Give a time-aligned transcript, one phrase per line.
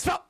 [0.00, 0.29] Stop!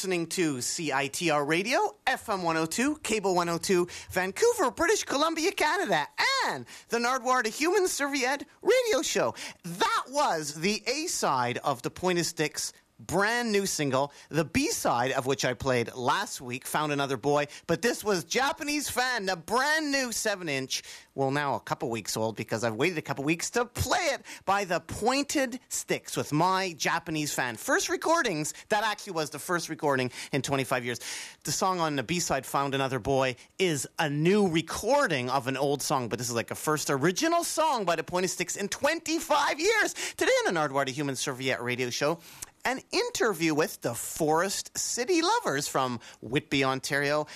[0.00, 6.08] Listening to CITR Radio, FM 102, Cable 102, Vancouver, British Columbia, Canada,
[6.46, 9.34] and the Nardwuar to Human Serviette radio show.
[9.62, 12.72] That was the A side of the Pointed Sticks
[13.06, 17.46] brand new single, the B side of which I played last week, Found Another Boy.
[17.66, 20.82] But this was Japanese Fan, the brand new 7 inch,
[21.14, 24.22] well, now a couple weeks old because I've waited a couple weeks to play it
[24.44, 27.56] by the Pointed Sticks with my Japanese Fan.
[27.56, 31.00] First recordings, that actually was the first recording in 25 years.
[31.44, 35.56] The song on the B side, Found Another Boy, is a new recording of an
[35.56, 38.68] old song, but this is like a first original song by the Pointed Sticks in
[38.68, 39.94] 25 years.
[40.16, 42.18] Today on the Nardwuar the Human Serviette radio show,
[42.64, 47.26] an interview with the Forest City Lovers from Whitby, Ontario,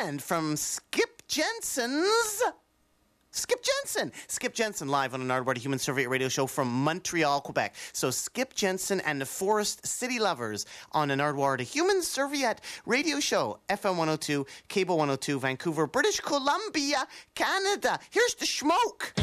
[0.00, 2.42] and from Skip Jensen's.
[3.34, 4.12] Skip Jensen.
[4.28, 7.74] Skip Jensen live on the Nardwuar Human Serviette radio show from Montreal, Quebec.
[7.94, 13.60] So Skip Jensen and the Forest City Lovers on the Nardwuar Human Serviette radio show,
[13.70, 17.98] FM 102, Cable 102, Vancouver, British Columbia, Canada.
[18.10, 19.14] Here's the smoke.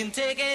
[0.00, 0.49] Can take anything.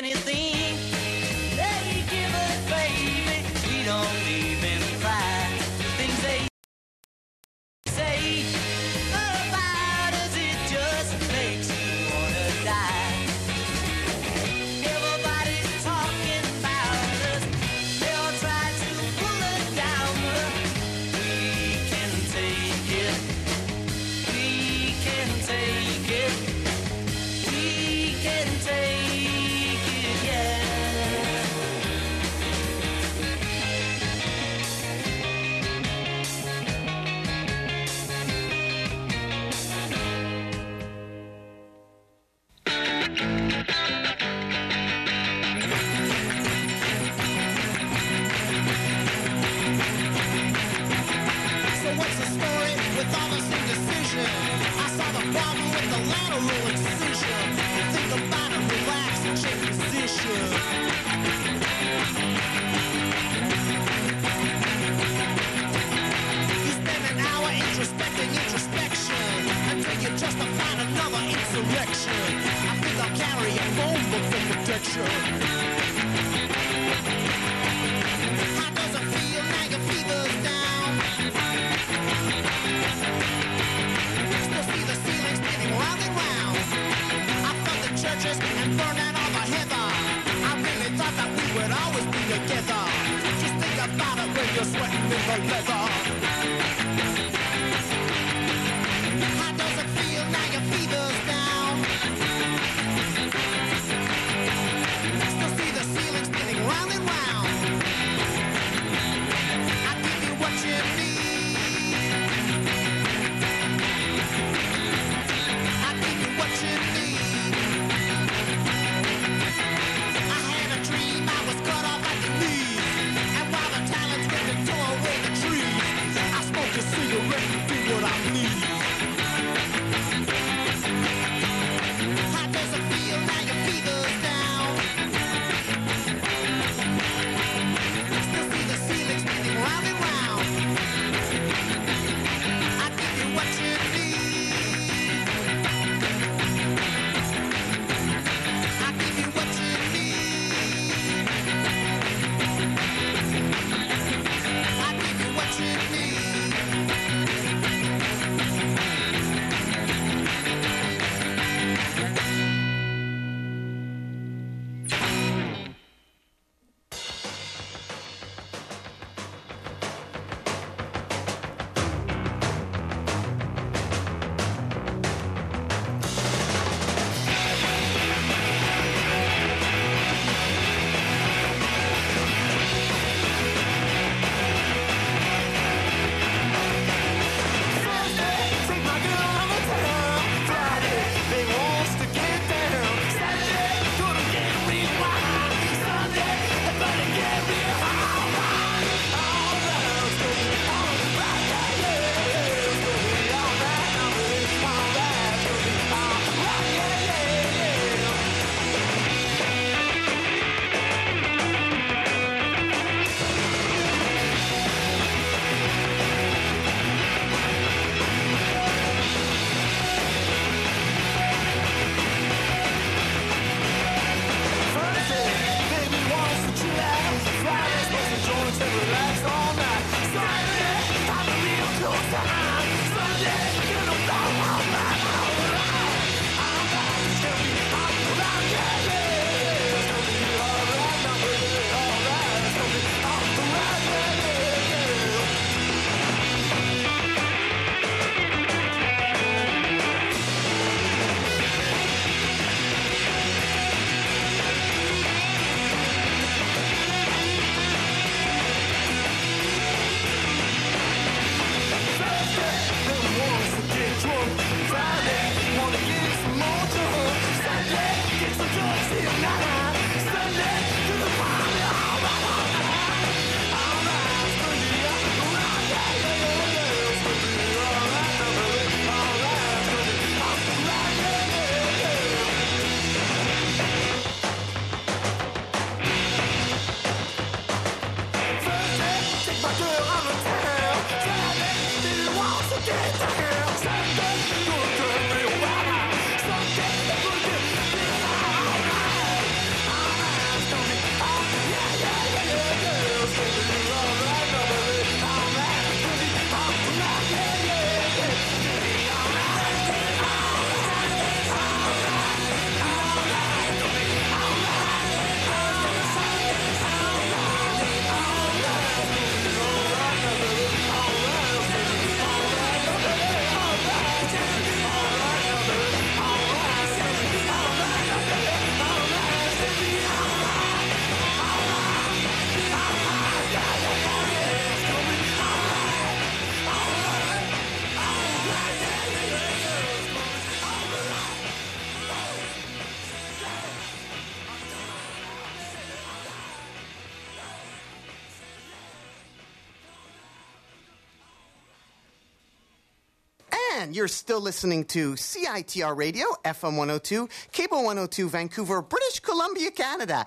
[353.75, 360.05] You're still listening to CITR Radio, FM 102, Cable 102, Vancouver, British Columbia, Canada,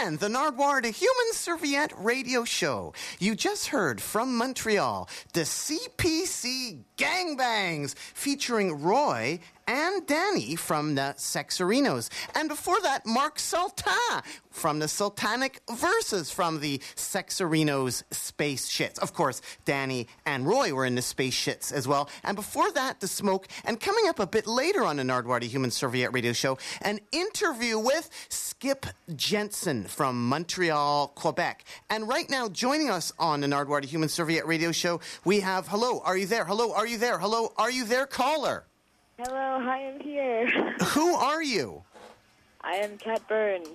[0.00, 2.92] and the Nardwuar the Human Serviette Radio Show.
[3.20, 12.10] You just heard from Montreal, the CPC Gangbangs, featuring Roy and Danny from the Sexareenos.
[12.34, 18.98] And before that, Mark Sultan from the Sultanic Verses from the Sexareenos Space Shits.
[18.98, 22.08] Of course, Danny and Roy were in the Space Shits as well.
[22.22, 23.48] And before that, The Smoke.
[23.64, 27.78] And coming up a bit later on the Nardwuar Human Serviette Radio Show, an interview
[27.78, 31.64] with Skip Jensen from Montreal, Quebec.
[31.90, 36.00] And right now, joining us on the Nardwuar Human Serviette Radio Show, we have, hello,
[36.04, 36.44] are you there?
[36.44, 37.18] Hello, are you there?
[37.18, 38.64] Hello, are you there, caller?
[39.16, 40.48] Hello, hi, I'm here.
[40.86, 41.84] Who are you?
[42.62, 43.68] I am Kat Burns.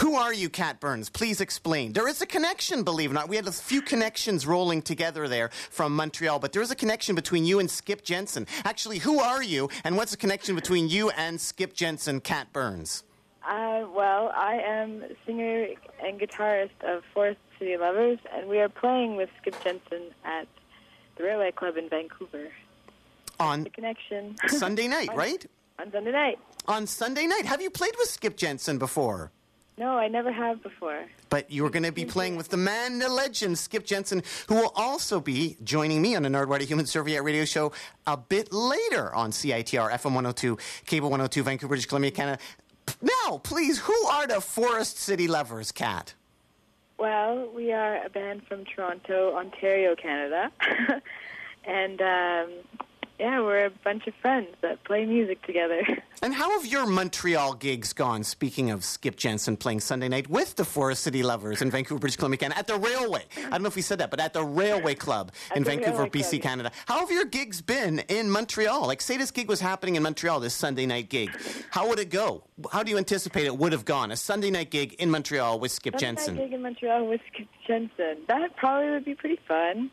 [0.00, 1.08] Who are you, Kat Burns?
[1.08, 1.94] Please explain.
[1.94, 3.30] There is a connection, believe it or not.
[3.30, 7.14] We had a few connections rolling together there from Montreal, but there is a connection
[7.14, 8.46] between you and Skip Jensen.
[8.66, 13.04] Actually, who are you, and what's the connection between you and Skip Jensen, Kat Burns?
[13.48, 15.68] Uh, well, I am singer
[16.04, 20.46] and guitarist of Forest City Lovers, and we are playing with Skip Jensen at
[21.16, 22.50] the Railway Club in Vancouver.
[23.40, 24.36] On The connection.
[24.48, 25.44] Sunday night, right?
[25.78, 26.38] On Sunday night.
[26.66, 27.46] On Sunday night.
[27.46, 29.30] Have you played with Skip Jensen before?
[29.78, 31.04] No, I never have before.
[31.30, 34.72] But you're going to be playing with the man, the legend, Skip Jensen, who will
[34.74, 37.70] also be joining me on the Nardwuar Human Serviette radio show
[38.04, 42.42] a bit later on CITR, FM 102, Cable 102, Vancouver, British Columbia, Canada.
[43.00, 46.14] Now, please, who are the Forest City Lovers, Kat?
[46.98, 50.50] Well, we are a band from Toronto, Ontario, Canada.
[51.64, 52.50] and, um,
[53.18, 55.82] yeah, we're a bunch of friends that play music together.
[56.20, 58.24] And how have your Montreal gigs gone?
[58.24, 62.16] Speaking of Skip Jensen playing Sunday night with the Forest City Lovers in Vancouver, British
[62.16, 63.22] Columbia, Canada, at the Railway.
[63.36, 66.10] I don't know if we said that, but at the Railway Club in Vancouver, Railway
[66.10, 66.42] BC, Club.
[66.42, 66.72] Canada.
[66.86, 68.88] How have your gigs been in Montreal?
[68.88, 71.30] Like, say this gig was happening in Montreal, this Sunday night gig.
[71.70, 72.42] How would it go?
[72.72, 74.10] How do you anticipate it would have gone?
[74.10, 76.34] A Sunday night gig in Montreal with Skip Sunday Jensen.
[76.34, 78.16] night gig in Montreal with Skip Jensen.
[78.26, 79.92] That probably would be pretty fun.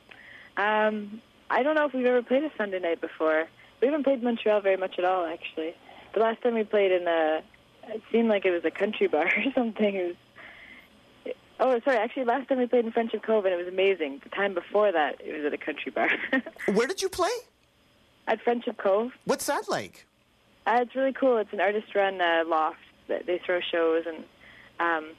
[0.58, 3.46] Um, I don't know if we've ever played a Sunday night before.
[3.82, 5.76] We haven't played Montreal very much at all, actually.
[6.14, 7.42] The last time we played in a,
[7.90, 9.96] it seemed like it was a country bar or something.
[9.96, 10.16] It was.
[11.60, 11.98] Oh, sorry.
[11.98, 14.20] Actually, last time we played in Friendship Cove, and it was amazing.
[14.24, 16.10] The time before that, it was at a country bar
[16.74, 17.30] Where did you play?
[18.28, 19.12] at Friendship Cove.
[19.26, 20.08] What's that like?
[20.66, 21.38] Uh, it's really cool.
[21.38, 24.24] It's an artist-run uh, loft that they throw shows, and
[24.80, 25.12] um,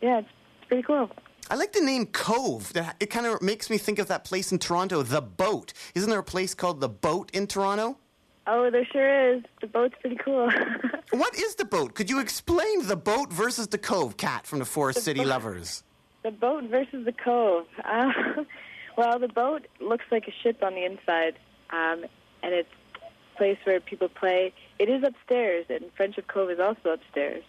[0.00, 0.28] yeah, it's,
[0.60, 1.10] it's pretty cool.
[1.50, 2.72] I like the name Cove.
[3.00, 5.72] It kind of makes me think of that place in Toronto, The Boat.
[5.94, 7.96] Isn't there a place called The Boat in Toronto?
[8.46, 9.42] Oh, there sure is.
[9.60, 10.50] The boat's pretty cool.
[11.10, 11.94] What is the boat?
[11.94, 15.28] Could you explain the boat versus the cove, Kat from the Forest The City boat-
[15.28, 15.82] Lovers?
[16.22, 17.66] The boat versus the cove.
[17.82, 18.12] Uh,
[18.98, 21.38] well, the boat looks like a ship on the inside,
[21.70, 22.04] um,
[22.42, 22.68] and it's
[23.02, 24.52] a place where people play.
[24.78, 27.42] It is upstairs, and Friendship Cove is also upstairs.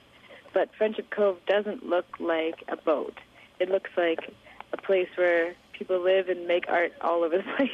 [0.53, 3.15] But Friendship Cove doesn't look like a boat.
[3.59, 4.33] It looks like
[4.73, 7.71] a place where people live and make art all over the place.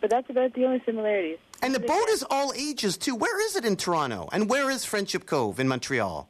[0.00, 1.38] But that's about the only similarities.
[1.62, 3.14] And the boat is all ages too.
[3.14, 4.28] Where is it in Toronto?
[4.32, 6.28] And where is Friendship Cove in Montreal?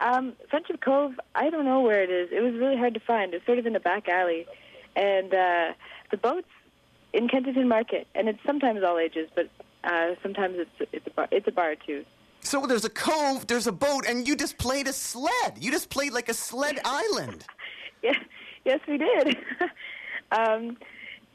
[0.00, 2.30] Um, Friendship Cove, I don't know where it is.
[2.32, 3.32] It was really hard to find.
[3.32, 4.46] It's sort of in a back alley.
[4.96, 5.72] And uh,
[6.10, 6.48] the boat's
[7.12, 9.48] in Kensington Market, and it's sometimes all ages, but
[9.84, 12.04] uh, sometimes it's it's a bar, it's a bar too.
[12.40, 15.54] So there's a cove, there's a boat, and you just played a sled.
[15.58, 17.46] You just played like a sled island.
[18.04, 18.18] Yeah,
[18.64, 19.36] yes, we did.
[20.30, 20.76] um,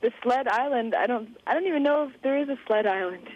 [0.02, 0.96] the Sled Island.
[0.96, 3.28] I don't I don't even know if there is a Sled Island.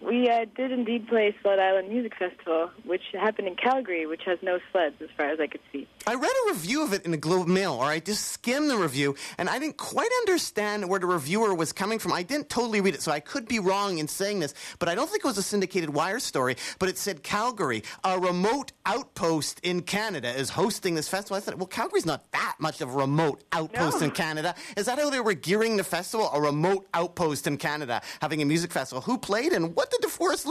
[0.00, 4.38] We uh, did indeed play Sled Island Music Festival, which happened in Calgary, which has
[4.42, 5.88] no sleds as far as I could see.
[6.08, 8.78] I read a review of it in the Globe Mail, or I just skimmed the
[8.78, 12.14] review, and I didn't quite understand where the reviewer was coming from.
[12.14, 14.94] I didn't totally read it, so I could be wrong in saying this, but I
[14.94, 19.60] don't think it was a syndicated wire story, but it said Calgary, a remote outpost
[19.62, 21.36] in Canada, is hosting this festival.
[21.36, 24.06] I thought, well, Calgary's not that much of a remote outpost No.
[24.06, 24.54] in Canada.
[24.78, 26.30] Is that how they were gearing the festival?
[26.32, 29.02] A remote outpost in Canada, having a music festival.
[29.02, 30.46] Who played, and what did the Forest,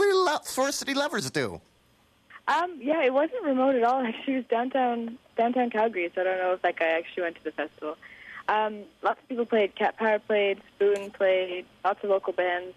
[0.45, 1.59] Forest City Lovers do?
[2.47, 4.01] Um, yeah, it wasn't remote at all.
[4.05, 7.35] Actually, it was downtown downtown Calgary, so I don't know if that guy actually went
[7.35, 7.95] to the festival.
[8.47, 9.75] Um, lots of people played.
[9.75, 10.61] Cat Power played.
[10.75, 11.65] Spoon played.
[11.85, 12.73] Lots of local bands.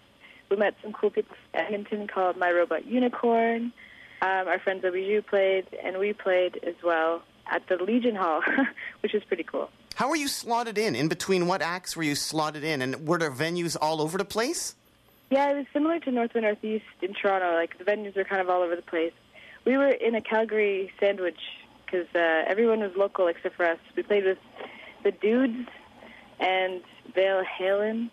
[0.51, 3.73] We met some cool people from Edmonton called My Robot Unicorn.
[4.23, 8.43] Um, our friends Ohbijou played, and we played as well at the Legion Hall,
[9.01, 9.71] which was pretty cool.
[9.95, 10.95] How were you slotted in?
[10.95, 12.83] In between what acts were you slotted in?
[12.83, 14.75] And were there venues all over the place?
[15.31, 17.55] Yeah, it was similar to North by Northeast in Toronto.
[17.55, 19.13] Like the venues were kind of all over the place.
[19.65, 21.39] We were in a Calgary sandwich
[21.85, 23.79] because uh, everyone was local except for us.
[23.97, 24.39] We played with
[25.03, 25.69] the Dudes
[26.39, 26.83] and
[27.15, 28.11] Vale Halen.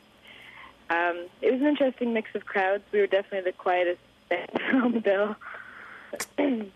[0.89, 2.84] Um, it was an interesting mix of crowds.
[2.92, 4.00] We were definitely the quietest
[4.30, 4.50] band
[4.84, 5.36] on the bill.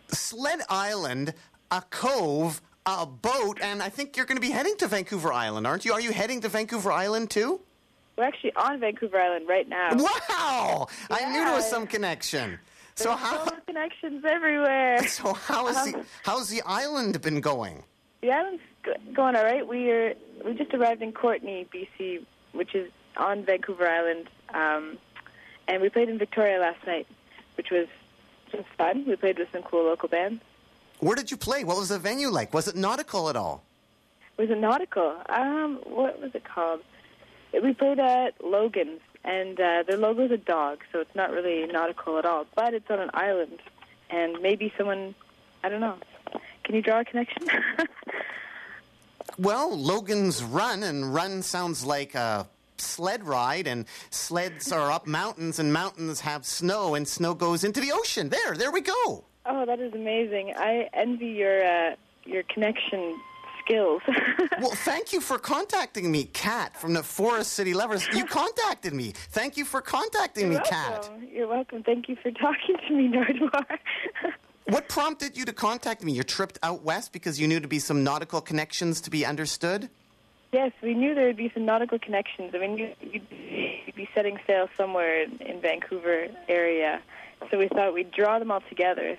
[0.10, 1.34] Sled Island,
[1.70, 5.66] a cove, a boat, and I think you're going to be heading to Vancouver Island,
[5.66, 5.94] aren't you?
[5.94, 7.62] Are you heading to Vancouver Island too?
[8.18, 9.90] We're actually on Vancouver Island right now.
[9.96, 10.88] Wow!
[11.10, 12.60] I knew there was some connection.
[13.02, 13.46] So how?
[13.68, 15.00] connections everywhere.
[15.08, 17.84] So how is the Um, how's the island been going?
[18.22, 18.62] The island's
[19.14, 19.68] going all right.
[19.68, 20.14] We are
[20.46, 24.98] we just arrived in Courtenay, BC, which is on Vancouver Island, um,
[25.68, 27.08] and we played in Victoria last night,
[27.58, 27.88] which was
[28.52, 29.06] just fun.
[29.08, 30.42] We played with some cool local bands.
[31.00, 31.64] Where did you play?
[31.64, 32.54] What was the venue like?
[32.54, 33.64] Was it nautical at all?
[34.38, 35.18] Was it nautical?
[35.30, 36.82] Um, what was it called?
[37.54, 42.18] We played at Logan's, and uh, their is a dog, so it's not really nautical
[42.18, 42.46] at all.
[42.56, 43.60] But it's on an island,
[44.10, 45.16] and maybe someone,
[45.64, 45.98] I don't know.
[46.64, 47.48] Can you draw a connection?
[49.38, 55.58] Well, Logan's Run, and Run sounds like a sled ride, and sleds are up mountains,
[55.58, 58.30] and mountains have snow, and snow goes into the ocean.
[58.30, 59.24] There, there we go.
[59.46, 60.54] Oh, that is amazing.
[60.56, 63.20] I envy your uh, your connection
[63.66, 64.02] skills.
[64.60, 68.08] Well, thank you for contacting me, Kat, from the Forest City Lovers.
[68.14, 69.12] You contacted me.
[69.32, 70.92] Thank you for contacting me, You're Kat.
[71.02, 71.28] welcome.
[71.34, 71.84] You're welcome.
[71.84, 73.66] Thank you for talking to me, Nardwuar.
[74.66, 76.12] What prompted you to contact me?
[76.14, 79.90] Your tripped out west because you knew to be some nautical connections to be understood?
[80.54, 82.52] yes, we knew there would be some nautical connections.
[82.54, 83.26] I mean, you- you'd,
[83.86, 87.02] you'd be setting sail somewhere in, in Vancouver area,
[87.50, 89.18] so we thought we'd draw them all together,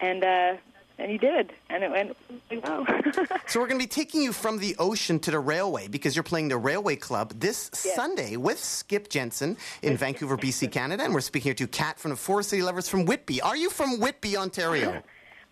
[0.00, 0.54] and uh,
[0.98, 2.16] and you did, and it went
[2.50, 2.86] really well.
[3.48, 6.22] So we're going to be taking you from the ocean to the railway because you're
[6.24, 7.94] playing the Railway Club this Yes.
[7.94, 11.04] Sunday with Skip Jensen in Vancouver, BC, Canada.
[11.04, 13.40] And we're speaking here to Kat from the Forest City Lovers from Whitby.
[13.40, 15.02] Are you from Whitby, Ontario?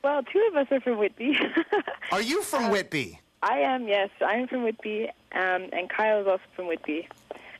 [0.02, 1.38] well, two of us are from Whitby.
[2.12, 3.20] Are you from Whitby?
[3.42, 4.10] I am, yes.
[4.20, 7.08] I am from Whitby, um, and Kyle is also from Whitby.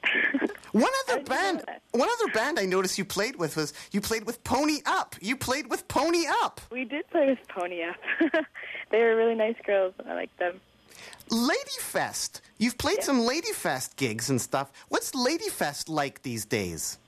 [0.75, 3.73] One other did you know band, one other band I noticed you played with was
[3.93, 5.15] you played with Pony Up.
[5.21, 6.61] You played with Pony Up.
[6.73, 7.95] We did play with Pony Up.
[8.91, 9.95] they were really nice girls.
[10.05, 10.61] I liked them.
[11.31, 12.41] Ladyfest.
[12.59, 14.73] You've played some Ladyfest gigs and stuff.
[14.89, 16.99] What's Ladyfest like these days?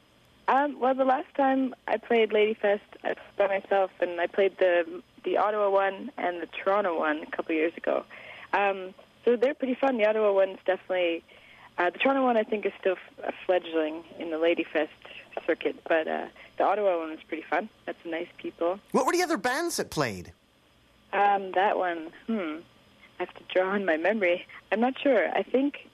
[0.46, 4.56] Um, well, the last time I played Ladyfest I was by myself, and I played
[4.58, 8.04] the the Ottawa one and the Toronto one a couple years ago.
[8.52, 9.98] Um, so they're pretty fun.
[9.98, 11.24] The Ottawa one's definitely.
[11.78, 14.88] Uh, the Toronto one, I think, is still f- a fledgling in the Ladyfest
[15.46, 17.68] circuit, but uh, the Ottawa one was pretty fun.
[17.84, 18.80] That's some nice people.
[18.92, 20.32] What were the other bands that played?
[21.12, 22.56] Um, that one, hmm.
[23.18, 24.46] I have to draw on my memory.
[24.72, 25.28] I'm not sure.
[25.30, 25.88] I think.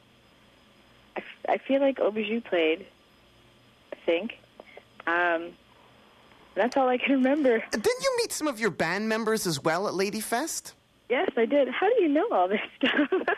[1.17, 2.87] I, f- I feel like Aubergine played.
[3.93, 4.33] I think.
[5.07, 5.53] Um,
[6.55, 7.63] that's all I can remember.
[7.71, 10.75] Didn't you meet some of your band members as well at Ladyfest?
[11.09, 11.69] Yes, I did.
[11.69, 13.09] How do you know all this stuff?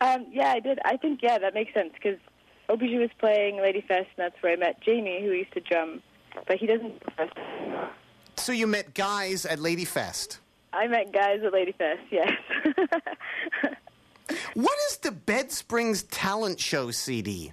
[0.00, 0.78] um, yeah, I did.
[0.84, 2.18] I think yeah, that makes sense because
[2.68, 6.02] Aubergine was playing Ladyfest, and that's where I met Jamie, who used to drum,
[6.46, 7.02] but he doesn't.
[8.36, 10.38] So you met guys at Ladyfest.
[10.72, 12.00] I met guys at Ladyfest.
[12.10, 12.32] Yes.
[14.54, 17.52] What is the Bed Springs Talent Show CD?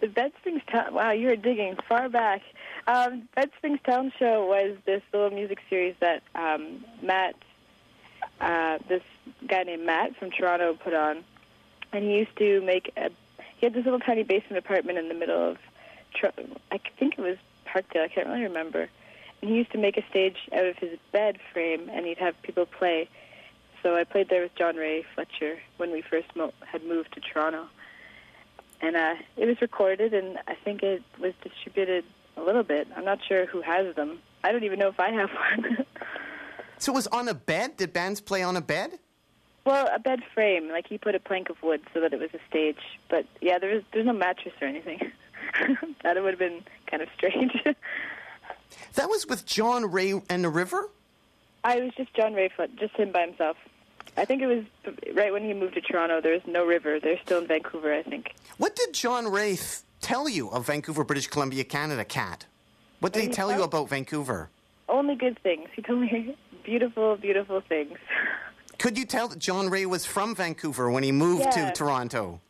[0.00, 0.94] The Bed Springs Town.
[0.94, 2.42] Wow, you're digging far back.
[2.86, 7.34] Um, Bed Springs Town Show was this little music series that um, Matt,
[8.40, 9.02] uh, this
[9.48, 11.24] guy named Matt from Toronto, put on,
[11.92, 12.92] and he used to make.
[12.96, 13.10] A,
[13.58, 15.58] he had this little tiny basement apartment in the middle of.
[16.72, 18.02] I think it was Parkdale.
[18.02, 18.88] I can't really remember.
[19.42, 22.40] And he used to make a stage out of his bed frame, and he'd have
[22.42, 23.08] people play.
[23.82, 27.66] So I played there with Jon-Rae Fletcher when we first mo- had moved to Toronto
[28.80, 32.04] and uh, it was recorded, and I think it was distributed
[32.36, 32.88] a little bit.
[32.96, 34.18] I'm not sure who has them.
[34.44, 35.30] I don't even know if I have
[35.62, 35.86] one.
[36.78, 37.76] So it was on a bed?
[37.76, 38.98] Did bands play on a bed?
[39.66, 40.70] Well, a bed frame.
[40.70, 42.78] Like he put a plank of wood so that it was a stage.
[43.10, 45.12] But yeah, there was there's no mattress or anything.
[46.02, 47.52] that would have been kind of strange.
[48.94, 50.88] That was with Jon-Rae and the River?
[51.62, 53.56] I was just John Rayfoot, just him by himself.
[54.16, 54.64] I think it was
[55.14, 56.20] right when he moved to Toronto.
[56.20, 56.98] There was no river.
[56.98, 58.34] They're still in Vancouver, I think.
[58.56, 59.58] What did Jon-Rae
[60.00, 62.46] tell you of Vancouver, British Columbia, Canada, Kat?
[63.00, 64.48] What did he tell you about Vancouver?
[64.88, 65.68] Only good things.
[65.74, 67.98] He told me beautiful, beautiful things.
[68.78, 71.70] Could you tell that Jon-Rae was from Vancouver when he moved Yeah.
[71.70, 72.40] to Toronto?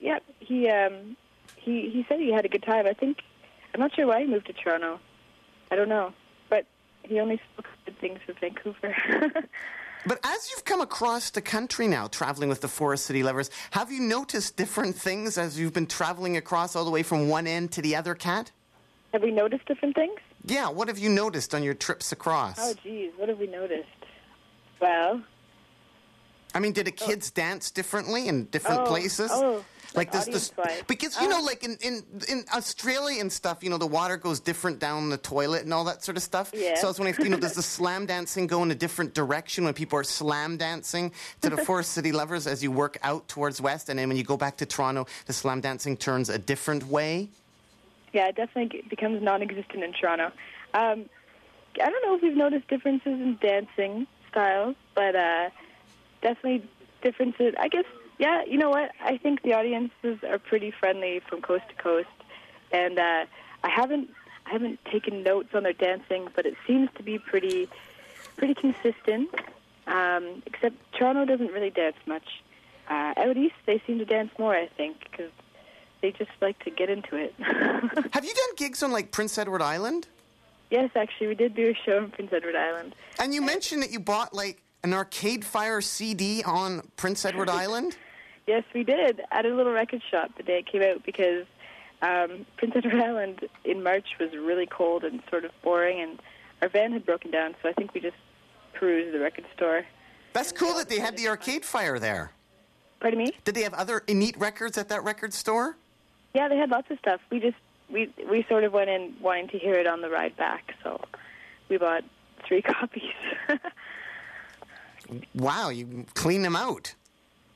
[0.00, 1.16] yeah, he um,
[1.56, 2.86] he he said he had a good time.
[2.86, 3.18] I think
[3.72, 5.00] I'm not sure why he moved to Toronto.
[5.70, 6.12] I don't know,
[6.50, 6.66] but
[7.02, 8.94] he only spoke good things of Vancouver.
[10.06, 13.90] But as you've come across the country now, traveling with the Forest City Lovers, have
[13.90, 17.72] you noticed different things as you've been traveling across all the way from one end
[17.72, 18.52] to the other, Kat?
[19.14, 20.18] have we noticed different things?
[20.44, 22.56] Yeah, what have you noticed on your trips across?
[22.60, 23.88] Oh, geez, what have we noticed?
[24.78, 25.22] Well,
[26.54, 29.30] I mean, did the kids dance differently in different Oh, places?
[29.32, 29.64] oh,
[29.94, 30.82] like does this audience-wise.
[30.88, 31.44] because you know, Oh.
[31.44, 35.16] like in, in in Australia and stuff, you know, the water goes different down the
[35.18, 36.50] toilet and all that sort of stuff.
[36.52, 36.74] Yeah.
[36.76, 39.14] So I was wondering, if, you know, does the slam dancing go in a different
[39.14, 41.12] direction when people are slam dancing
[41.42, 44.24] to the Forest City Lovers as you work out towards west, and then when you
[44.24, 47.28] go back to Toronto, the slam dancing turns a different way?
[48.12, 50.26] yeah, it definitely becomes non-existent in Toronto.
[50.72, 51.08] Um,
[51.82, 55.50] I don't know if we've noticed differences in dancing styles, but uh,
[56.24, 56.68] definitely
[57.02, 57.54] differences.
[57.58, 57.84] I guess,
[58.18, 58.42] yeah.
[58.44, 58.90] You know what?
[59.00, 62.08] I think the audiences are pretty friendly from coast to coast,
[62.72, 63.26] and uh,
[63.62, 64.10] I haven't
[64.46, 67.68] I haven't taken notes on their dancing, but it seems to be pretty
[68.36, 69.28] pretty consistent.
[69.86, 72.42] Um, except Toronto doesn't really dance much.
[72.88, 74.54] Uh, out east, they seem to dance more.
[74.56, 75.30] I think because
[76.00, 77.34] they just like to get into it.
[77.38, 80.08] Have you done gigs on like Prince Edward Island?
[80.70, 82.96] yes, actually, we did do a show in Prince Edward Island.
[83.20, 87.96] And you mentioned that you bought like an Arcade Fire CD on Prince Edward Island.
[88.46, 91.46] Yes, we did at a little record shop the day it came out because
[92.02, 96.20] um, Prince Edward Island in March was really cold and sort of boring, and
[96.62, 98.16] our van had broken down, so I think we just
[98.74, 99.84] perused the record store.
[100.34, 102.32] That's cool that they had the Arcade Fire there.
[103.00, 103.32] Pardon me?
[103.44, 105.76] Did they have other neat records at that record store?
[106.34, 107.20] Yeah, they had lots of stuff.
[107.30, 107.56] We just
[107.90, 111.00] we we sort of went in wanting to hear it on the ride back, so
[111.68, 112.02] we bought
[112.46, 113.12] three copies.
[115.34, 116.94] Wow, you clean them out.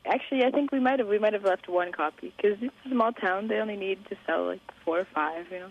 [0.06, 2.90] Actually, I think we might have we might have left one copy because it's a
[2.90, 3.48] small town.
[3.48, 5.70] They only need to sell like four or five, you know.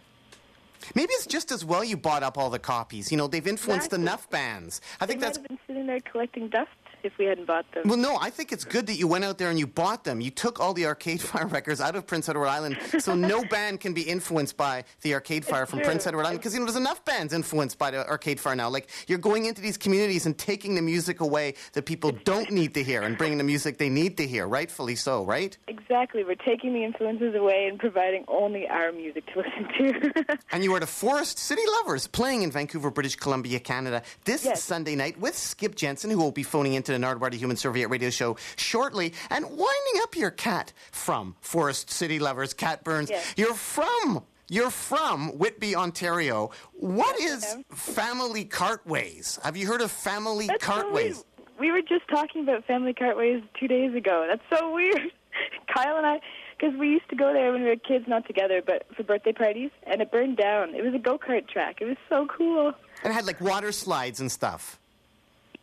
[0.93, 3.11] Maybe it's just as well you bought up all the copies.
[3.11, 4.03] You know, they've influenced Exactly.
[4.03, 4.79] enough bands.
[5.01, 5.37] I They think might that's.
[5.39, 6.69] been sitting there collecting dust
[7.07, 7.87] if we hadn't bought them.
[7.87, 10.21] Well, no, I think it's good that you went out there and you bought them.
[10.21, 13.79] You took all the Arcade Fire records out of Prince Edward Island, so no band
[13.79, 15.87] can be influenced by the Arcade Fire from true.
[15.87, 16.39] Prince Edward Island.
[16.39, 18.69] Because you know, there's enough bands influenced by the Arcade Fire now.
[18.69, 22.75] Like you're going into these communities and taking the music away that people don't need
[22.75, 24.47] to hear, and bringing the music they need to hear.
[24.47, 25.57] Rightfully so, right?
[25.67, 26.23] Exactly.
[26.23, 30.37] We're taking the influences away and providing only our music to listen to.
[30.51, 34.63] And you are the Forest City Lovers playing in Vancouver, British Columbia, Canada this Yes.
[34.63, 37.89] Sunday night with Skip Jensen, who will be phoning into the Nardwuar the Human Serviette
[37.89, 39.13] radio show shortly.
[39.29, 43.09] And winding up your cat from Forest City Lovers, Kat Burns.
[43.09, 43.33] Yes.
[43.37, 44.23] You're from.
[44.49, 46.51] You're from Whitby, Ontario.
[46.73, 49.37] What is Family Cartways?
[49.43, 51.15] Have you heard of Family That's so Cartways?
[51.15, 51.25] weird.
[51.59, 54.27] We were just talking about family cartways two days ago.
[54.29, 55.11] That's so weird.
[55.75, 56.19] Kyle and I,
[56.57, 59.33] because we used to go there when we were kids, not together, but for birthday
[59.33, 60.75] parties, and it burned down.
[60.75, 61.77] It was a go kart track.
[61.81, 62.73] It was so cool.
[63.03, 64.79] and it had like water slides and stuff.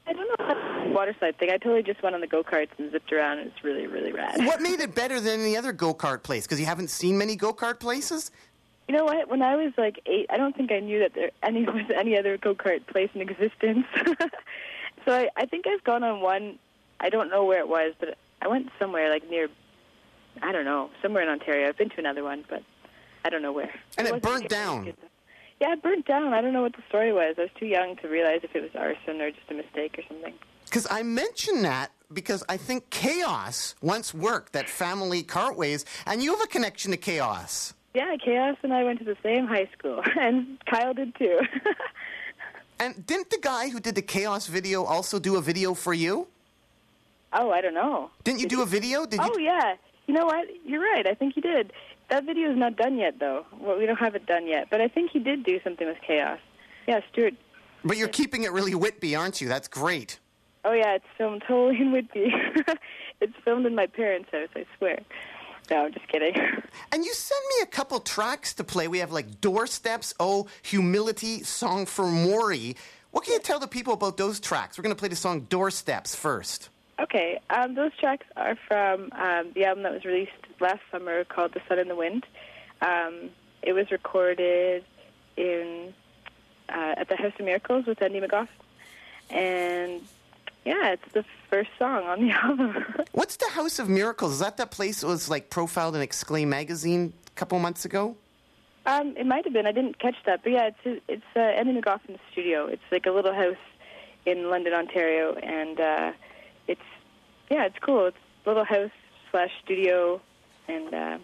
[0.06, 1.50] I don't know about the water slide thing.
[1.50, 3.38] I totally just went on the go karts and zipped around.
[3.38, 4.44] It's really, really rad.
[4.44, 6.44] What made it better than any other go kart place?
[6.44, 8.30] Because you haven't seen many go kart places?
[8.86, 9.28] You know what?
[9.30, 12.18] When I was like eight, I don't think I knew that there any was any
[12.18, 13.86] other go kart place in existence.
[15.04, 16.58] so I, I think I've gone on one.
[17.00, 19.48] I don't know where it was, but I went somewhere like near.
[20.42, 21.68] I don't know, somewhere in Ontario.
[21.68, 22.62] I've been to another one, but
[23.24, 23.72] I don't know where.
[23.96, 24.92] And it near- down.
[25.64, 26.34] Yeah, it burnt down.
[26.34, 27.36] I don't know what the story was.
[27.38, 30.02] I was too young to realize if it was arson or just a mistake or
[30.06, 30.34] something.
[30.66, 36.32] Because I mention that because I think Chaos once worked at Family Cartways, and you
[36.32, 37.72] have a connection to Chaos.
[37.94, 41.40] Yeah, Chaos and I went to the same high school, and Kyle did too.
[42.80, 46.26] And didn't the guy who did the Chaos video also do a video for you?
[47.32, 48.10] oh, I don't know.
[48.24, 49.06] Didn't you do a video?
[49.06, 49.30] Did you?
[49.32, 49.76] Oh yeah.
[50.08, 50.48] You know what?
[50.66, 51.06] You're right.
[51.06, 51.72] I think he did.
[52.10, 53.46] That video is not done yet, though.
[53.58, 54.68] Well, we don't have it done yet.
[54.70, 56.38] But I think he did do something with Chaos.
[56.86, 57.34] Yeah, Stuart.
[57.84, 59.48] But you're keeping it really Whitby, aren't you?
[59.48, 60.18] That's great.
[60.64, 62.32] Oh yeah, it's filmed totally in Whitby.
[63.20, 64.48] it's filmed in my parents' house.
[64.56, 65.00] I swear.
[65.70, 66.34] No, I'm just kidding.
[66.92, 68.86] And you send me a couple tracks to play.
[68.86, 72.76] We have like Doorsteps, Oh, Humility, Song for Maury.
[73.10, 74.78] What can you tell the people about those tracks?
[74.78, 76.68] We're going to play the song Doorsteps first.
[77.00, 81.52] Okay, um, those tracks are from um, the album that was released last summer called
[81.52, 82.26] "The Sun and the Wind."
[82.80, 83.30] Um,
[83.62, 84.84] it was recorded
[85.36, 85.92] in
[86.68, 88.48] uh, at the House of Miracles with Andy Magoffin,
[89.30, 90.02] and
[90.64, 92.84] yeah, it's the first song on the album.
[93.12, 94.34] What's the House of Miracles?
[94.34, 98.16] Is that that place that was like profiled in Exclaim magazine a couple months ago?
[98.86, 99.66] um, it might have been.
[99.66, 102.66] I didn't catch that, but yeah, it's it's uh, Andy Magoffin in the studio.
[102.66, 103.56] It's like a little house
[104.26, 106.12] in London, Ontario, and uh,
[107.50, 108.06] yeah, it's cool.
[108.06, 108.90] It's a little house
[109.30, 110.20] slash studio,
[110.68, 111.18] and uh,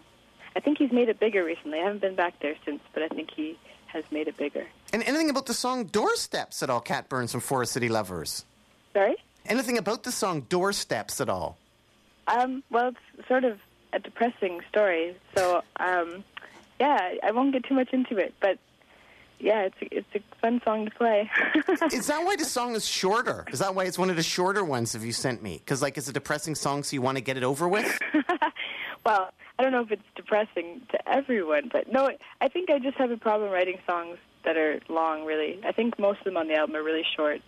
[0.55, 1.79] I think he's made it bigger recently.
[1.79, 3.57] I haven't been back there since, but I think he
[3.87, 4.65] has made it bigger.
[4.93, 8.45] And anything about the song Doorsteps at all, Kat Burns from Forest City Lovers?
[8.93, 9.15] Sorry.
[9.45, 11.57] Anything about the song Doorsteps at all?
[12.27, 13.59] Um, well, it's sort of
[13.93, 16.23] a depressing story, so um,
[16.79, 18.33] yeah, I won't get too much into it.
[18.39, 18.57] But
[19.41, 21.29] yeah, it's a, it's a fun song to play.
[21.91, 23.45] Is that why the song is shorter?
[23.51, 25.57] Is that why it's one of the shorter ones have you sent me?
[25.57, 27.99] Because like it's a depressing song, so you want to get it over with?
[29.05, 32.97] well, I don't know if it's depressing to everyone, but no, I think I just
[32.97, 35.25] have a problem writing songs that are long.
[35.25, 37.41] Really, I think most of them on the album are really short.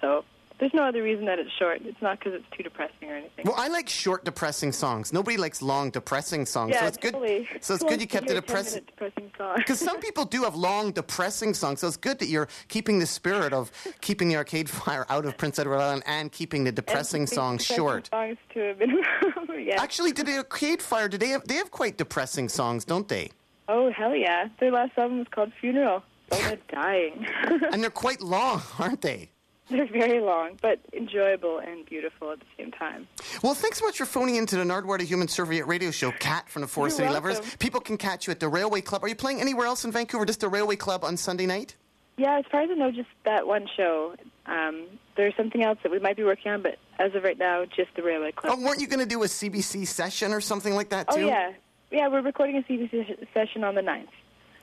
[0.00, 0.24] So
[0.62, 1.82] there's no other reason that it's short.
[1.84, 3.44] It's not because it's too depressing or anything.
[3.44, 5.12] Well, I like short, depressing songs.
[5.12, 6.74] Nobody likes long, depressing songs.
[6.74, 7.48] yeah, so it's totally.
[7.52, 7.64] good.
[7.64, 8.84] So it's good you kept it depressing.
[8.86, 9.54] depressing song.
[9.56, 13.06] Because some people do have long, depressing songs, so it's good that you're keeping the
[13.06, 17.26] spirit of keeping the Arcade Fire out of Prince Edward Island and keeping the depressing
[17.26, 18.08] songs short.
[18.12, 19.02] Songs to a minimum.
[19.58, 19.82] yeah.
[19.82, 21.08] Actually, did the Arcade Fire?
[21.08, 21.44] Did they have?
[21.48, 23.32] They have quite depressing songs, don't they?
[23.66, 24.46] Oh hell yeah!
[24.60, 26.04] Their last album was called Funeral.
[26.34, 27.26] Oh, they're dying.
[27.72, 29.32] And they're quite long, aren't they?
[29.72, 33.08] They're very long, but enjoyable and beautiful at the same time.
[33.42, 36.48] Well, thanks so much for phoning into the Nardwuar to Human Serviette radio show, Kat
[36.48, 37.30] from the You're City welcome.
[37.30, 37.56] Lovers.
[37.56, 39.02] People can catch you at the Railway Club.
[39.02, 40.26] Are you playing anywhere else in Vancouver?
[40.26, 41.74] Just the Railway Club on Sunday night?
[42.18, 44.14] Yeah, as far as I know, just that one show.
[44.44, 44.84] Um,
[45.16, 47.94] there's something else that we might be working on, but as of right now, just
[47.96, 48.58] the Railway Club.
[48.58, 51.14] Oh, weren't you going to do a CBC session or something like that too?
[51.16, 51.26] Oh, too?
[51.26, 51.52] yeah.
[51.90, 54.08] Yeah, we're recording a CBC session on the 9th.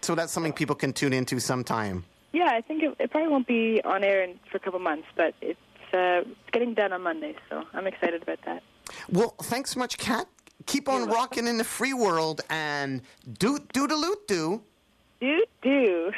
[0.02, 2.06] So that's something people can tune into sometime.
[2.32, 5.08] Yeah, I think it, it probably won't be on air in, for a couple months,
[5.16, 5.60] but it's,
[5.94, 8.64] uh, it's getting done on Monday, so I'm excited about that.
[9.10, 10.28] Well, thanks so much, Kat.
[10.66, 13.02] Keep on rocking in the free world and
[13.40, 14.62] do do the loot do.
[15.20, 16.12] Do do.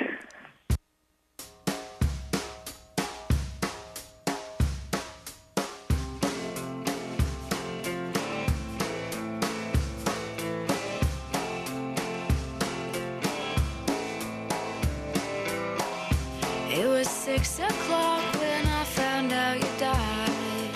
[17.38, 20.74] Six o'clock when I found out you died.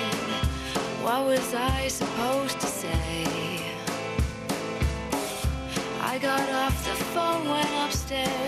[1.03, 3.25] What was I supposed to say?
[6.01, 8.44] I got off the phone, went upstairs,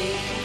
[0.00, 0.39] supposed to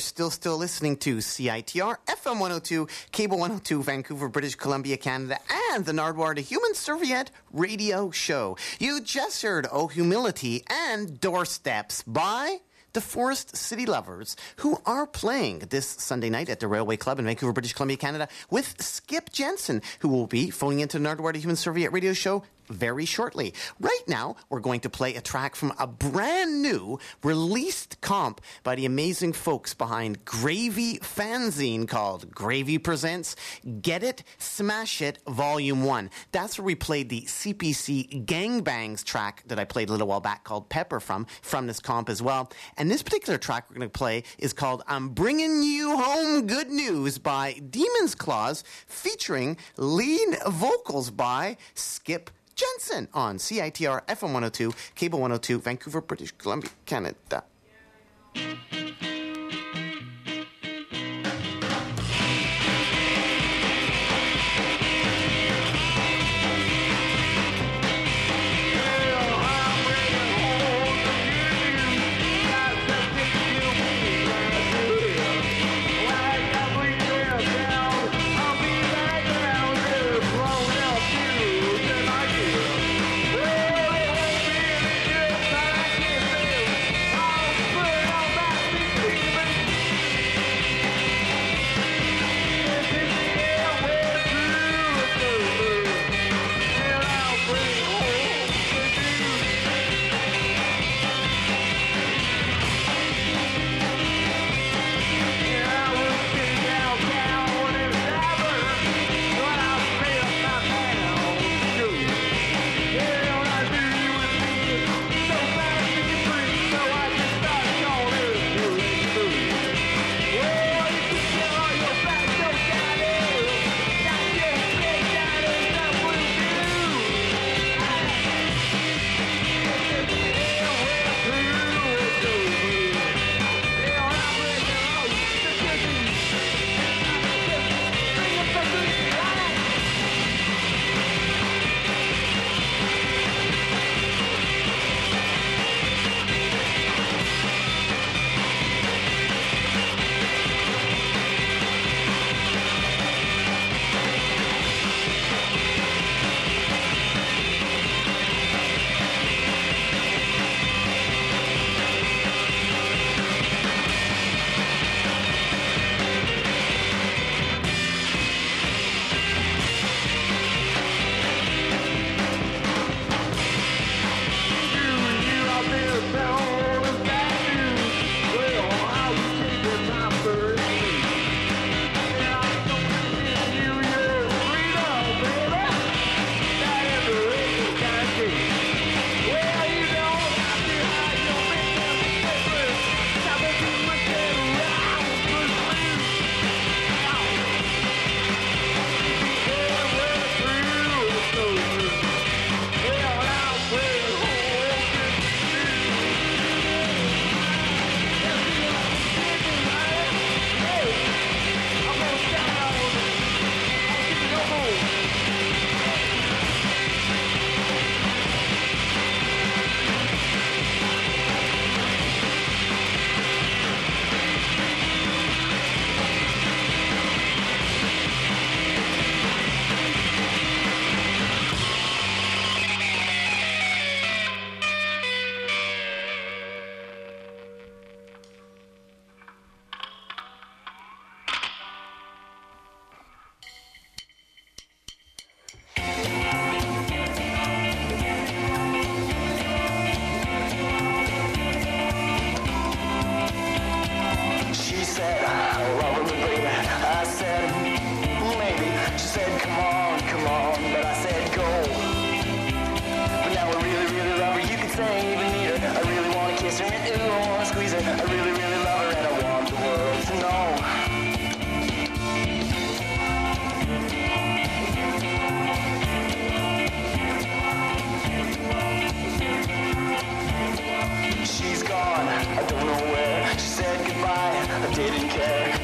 [0.00, 5.38] still still listening to CITR FM 102, Cable 102, Vancouver, British Columbia, Canada,
[5.72, 8.56] and the Nardwuar to Human Serviette radio show.
[8.78, 12.58] You just heard Oh Humility and Doorsteps by
[12.92, 17.24] the Forest City Lovers, who are playing this Sunday night at the Railway Club in
[17.24, 21.38] Vancouver, British Columbia, Canada, with Skip Jensen, who will be phoning into the Nardwuar to
[21.38, 23.52] Human Serviette radio show very shortly.
[23.78, 28.74] Right now, we're going to play a track from a brand new released comp by
[28.74, 33.36] the amazing folks behind Gravy Fanzine called Gravy Presents
[33.82, 36.10] Get It, Smash It Volume 1.
[36.32, 40.44] That's where we played the CPC Gangbangs track that I played a little while back
[40.44, 42.50] called Pepper from, from this comp as well.
[42.76, 46.70] And this particular track we're going to play is called I'm Bringing You Home Good
[46.70, 52.30] News by Demon's Claws featuring lead vocals by Skip
[52.60, 57.44] Jensen on CITR FM 102, Cable 102, Vancouver, British Columbia, Canada.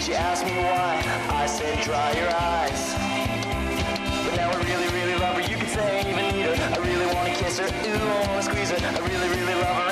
[0.07, 2.95] She asked me why, I said dry your eyes.
[4.25, 6.75] But now I really, really love her, you could say I even need her.
[6.75, 8.79] I really wanna kiss her, ooh, I wanna squeeze her.
[8.87, 9.86] I really, really love her.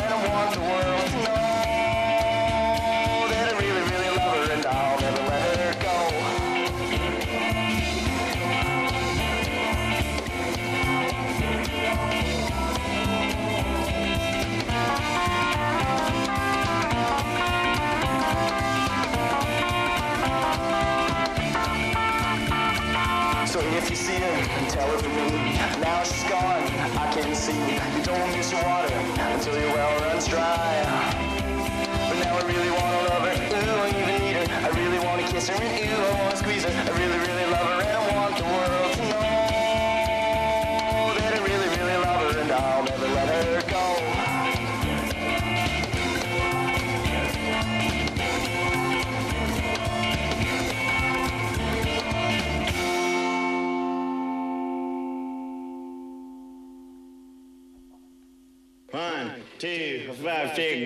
[30.24, 30.63] Strive.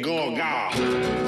[0.00, 1.27] Goga.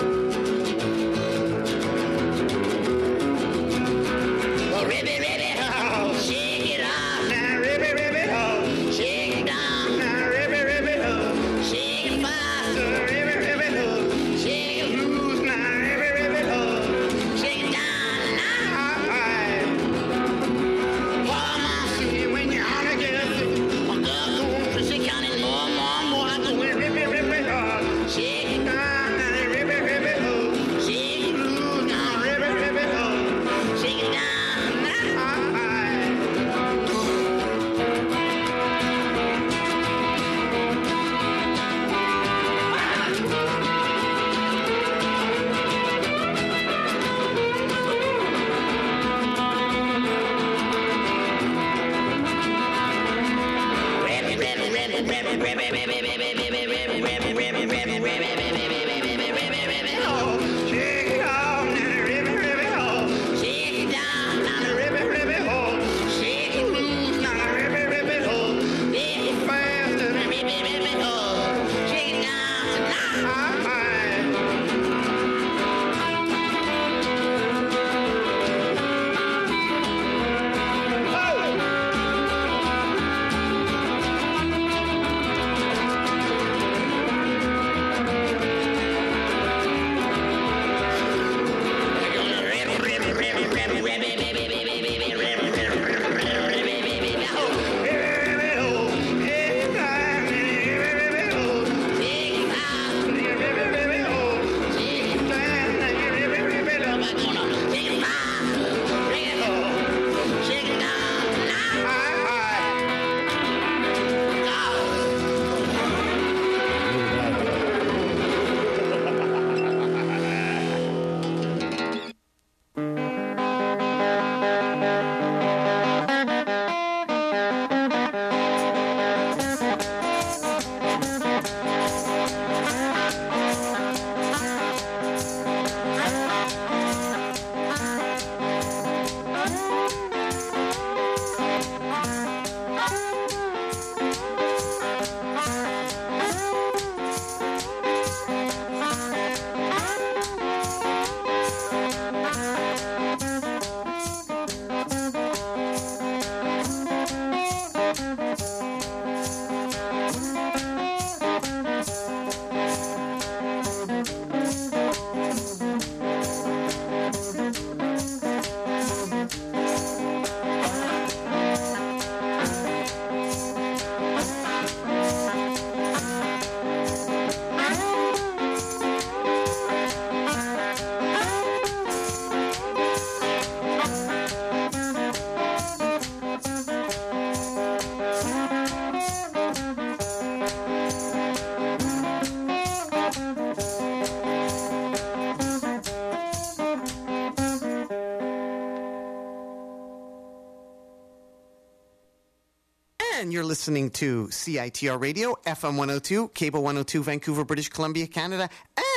[203.41, 208.51] You're listening to CITR Radio, FM 102, Cable 102, Vancouver, British Columbia, Canada,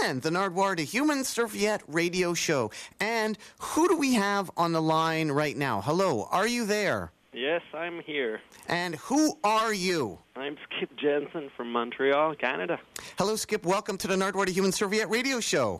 [0.03, 2.69] and the Nardwuar Human Serviette Radio Show.
[2.99, 5.79] And who do we have on the line right now?
[5.79, 7.13] Hello, are you there?
[7.31, 8.41] Yes, I'm here.
[8.67, 10.19] And who are you?
[10.35, 12.81] I'm Skip Jensen from Montreal, Canada.
[13.17, 13.65] Hello, Skip.
[13.65, 15.79] Welcome to the Nardwuar Human Serviette Radio Show.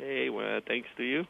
[0.00, 1.24] Hey, well, thanks to you.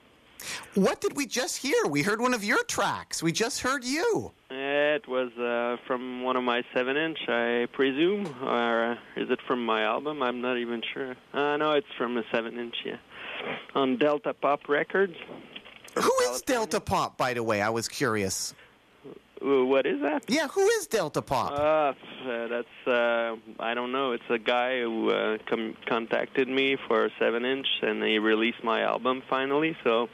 [0.75, 1.87] What did we just hear?
[1.87, 3.23] We heard one of your tracks.
[3.23, 4.33] We just heard you.
[4.51, 9.31] Uh, that was uh, from one of my seven inch, I presume, or uh, is
[9.31, 10.25] it from my album?
[10.25, 11.15] I'm not even sure.
[11.33, 12.97] Uh, no, it's from a seven inch, yeah,
[13.77, 15.15] on Delta Pop Records.
[15.95, 17.63] Who is Delta Pop, by the way?
[17.63, 18.55] I was curious.
[19.45, 20.23] What is that?
[20.29, 21.53] Yeah, who is Delta Pop?
[21.53, 21.57] Uh,
[22.31, 24.13] uh, that's uh, I don't know.
[24.13, 28.83] It's a guy who uh, com- contacted me for a seven-inch, and he released my
[28.83, 29.77] album finally.
[29.83, 30.09] So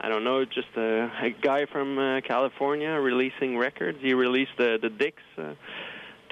[0.00, 3.98] I don't know, just a, a guy from uh, California releasing records.
[4.02, 5.22] He released the the Dicks.
[5.38, 5.54] Uh,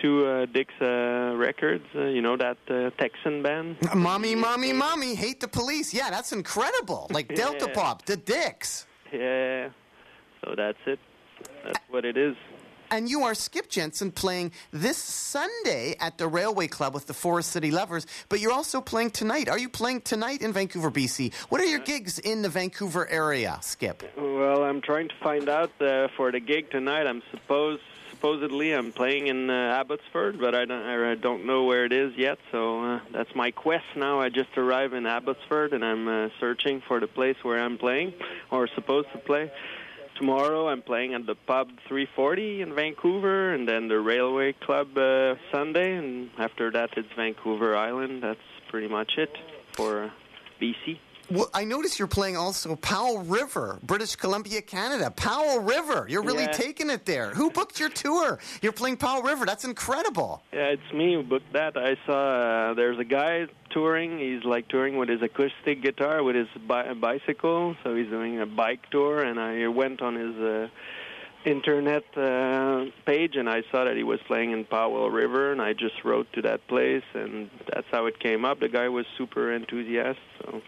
[0.01, 3.77] Two uh, Dicks uh, records, uh, you know that uh, Texan band.
[3.95, 5.95] mommy, mommy, mommy, hate the police.
[5.95, 7.07] Yeah, that's incredible.
[7.11, 7.75] Like Delta Yeah.
[7.75, 8.87] Pop, the Dicks.
[9.13, 9.69] Yeah,
[10.45, 10.99] so that's it.
[11.65, 12.37] That's what it is.
[12.91, 17.51] And you are Skip Jensen playing this Sunday at the Railway Club with the Forest
[17.51, 19.49] City Lovers, but you're also playing tonight.
[19.49, 21.33] Are you playing tonight in Vancouver, BC?
[21.49, 24.03] What are your gigs in the Vancouver area, Skip?
[24.19, 27.07] Well, I'm trying to find out uh, for the gig tonight.
[27.07, 27.81] I'm supposed
[28.23, 32.15] supposedly I'm playing in uh, Abbotsford, but I don't I don't know where it is
[32.17, 32.39] yet.
[32.53, 34.21] So uh, that's my quest now.
[34.21, 38.13] I just arrived in Abbotsford and I'm uh, searching for the place where I'm playing
[38.51, 39.51] or supposed to play.
[40.23, 45.35] Tomorrow I'm playing at the pub 340 in Vancouver, and then the Railway Club uh,
[45.51, 48.23] Sunday, and after that it's Vancouver Island.
[48.23, 48.39] That's
[48.71, 49.37] pretty much it
[49.73, 50.13] for
[50.61, 51.01] BC.
[51.33, 55.11] Well, I notice you're playing also Powell River, British Columbia, Canada.
[55.11, 56.53] Powell River, you're really Yeah.
[56.53, 57.31] taking it there.
[57.31, 58.39] Who booked your tour?
[58.61, 59.47] You're playing Powell River.
[59.47, 60.43] That's incredible.
[60.53, 61.77] Yeah, it's me who booked that.
[61.79, 64.19] I saw uh, there's a guy touring.
[64.19, 67.77] He's like touring with his acoustic guitar with his bi- bicycle.
[67.83, 70.69] So he's doing a bike tour, and I went on his uh,
[71.47, 75.73] internet uh, page and I saw that he was playing in Powell River, and I
[75.73, 78.61] just wrote to that place, and that's how it came up.
[78.61, 80.61] The guy was super enthusiastic, so.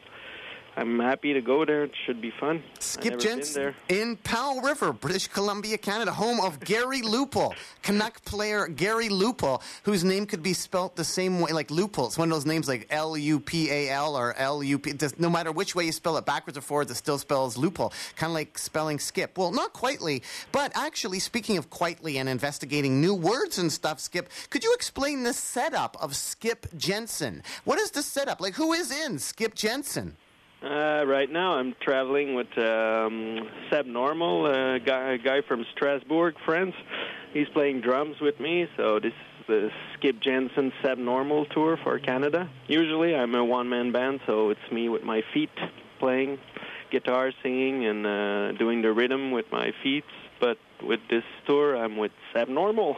[0.77, 1.85] I'm happy to go there.
[1.85, 2.63] It should be fun.
[2.81, 9.09] Skip Jensen in Powell River, British Columbia, Canada, home of Gary Lupul, Canuck player Gary
[9.09, 12.07] Lupul, whose name could be spelt the same way, like Lupul.
[12.07, 14.95] It's one of those names like L U P A L or L U P.
[15.17, 17.93] No matter which way you spell it, backwards or forwards, it still spells Lupul.
[18.17, 19.39] Kind of like spelling Skip.
[19.39, 24.29] Well, not quietly, but actually, speaking of quietly and investigating new words and stuff, Skip,
[24.51, 27.45] could you explain the setup of Skip Jensen?
[27.65, 28.41] What is the setup?
[28.41, 30.17] Like, who is in Skip Jensen?
[30.65, 36.37] Uh, right now, I'm traveling with um, Seb Normal, a guy, a guy from Strasbourg,
[36.47, 36.75] France.
[37.35, 41.99] He's playing drums with me, so this is the Skip Jensen Seb Normal tour for
[41.99, 42.49] Canada.
[42.67, 45.51] Usually, I'm a one-man band, so it's me with my feet
[45.99, 46.39] playing
[46.91, 50.05] guitar, singing, and uh, doing the rhythm with my feet.
[50.41, 52.97] But with this tour, I'm with Seb Normal.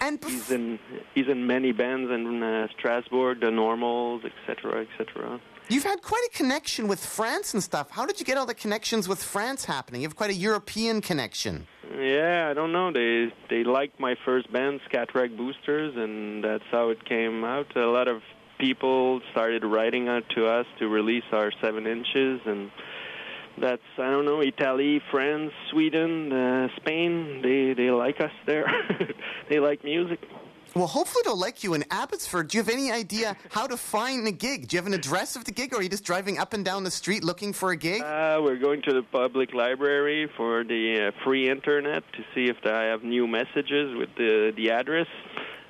[0.00, 0.80] And He's in
[1.14, 5.40] he's in many bands in uh, Strasbourg, the Normals, etc., etc.
[5.70, 7.90] You've had quite a connection with France and stuff.
[7.90, 10.00] How did you get all the connections with France happening?
[10.00, 11.66] You have quite a European connection.
[11.94, 12.90] Yeah, I don't know.
[12.90, 17.76] They they liked my first band, Scatrag Boosters, and that's how it came out.
[17.76, 18.22] A lot of
[18.58, 22.70] people started writing out to us to release our seven inches, and
[23.60, 27.42] that's I don't know, Italy, France, Sweden, uh, Spain.
[27.42, 28.66] They they like us there.
[29.50, 30.20] they like music.
[30.78, 32.46] Well, hopefully they'll like you in Abbotsford.
[32.46, 34.68] Do you have any idea how to find the gig?
[34.68, 36.64] Do you have an address of the gig, or are you just driving up and
[36.64, 38.00] down the street looking for a gig?
[38.00, 42.58] Uh, we're going to the public library for the uh, free internet to see if
[42.64, 45.08] I have new messages with the the address.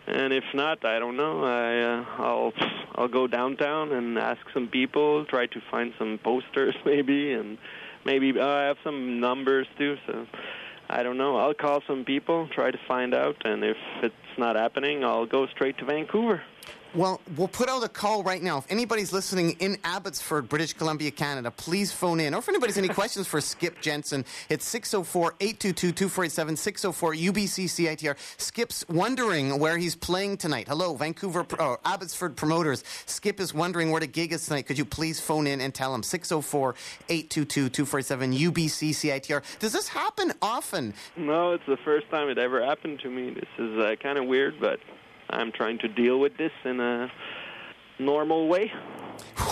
[0.07, 1.43] And if not, I don't know.
[1.43, 2.53] I uh, I'll
[2.95, 7.57] I'll go downtown and ask some people, try to find some posters maybe, and
[8.05, 9.97] maybe uh, I have some numbers too.
[10.07, 10.27] So
[10.91, 11.39] I don't know.
[11.39, 15.47] I'll call some people, try to find out, and if it's not happening, I'll go
[15.49, 16.43] straight to Vancouver.
[16.95, 18.59] Well, we'll put out a call right now.
[18.59, 22.35] If anybody's listening in Abbotsford, British Columbia, Canada, please phone in.
[22.35, 28.17] Or if anybody's any questions for Skip Jensen, it's 604 822 2487 604 UBC CITR.
[28.39, 30.67] Skip's wondering where he's playing tonight.
[30.67, 32.83] Hello, Vancouver, uh, Abbotsford promoters.
[33.05, 34.63] Skip is wondering where the gig is tonight.
[34.67, 36.75] Could you please phone in and tell him 604
[37.11, 39.43] 822 2487 UBC CITR?
[39.59, 40.95] Does this happen often?
[41.17, 43.31] No, it's the first time it ever happened to me.
[43.31, 44.81] This is uh, kind of weird, but
[45.31, 47.11] I'm trying to deal with this in a
[47.99, 48.73] normal way.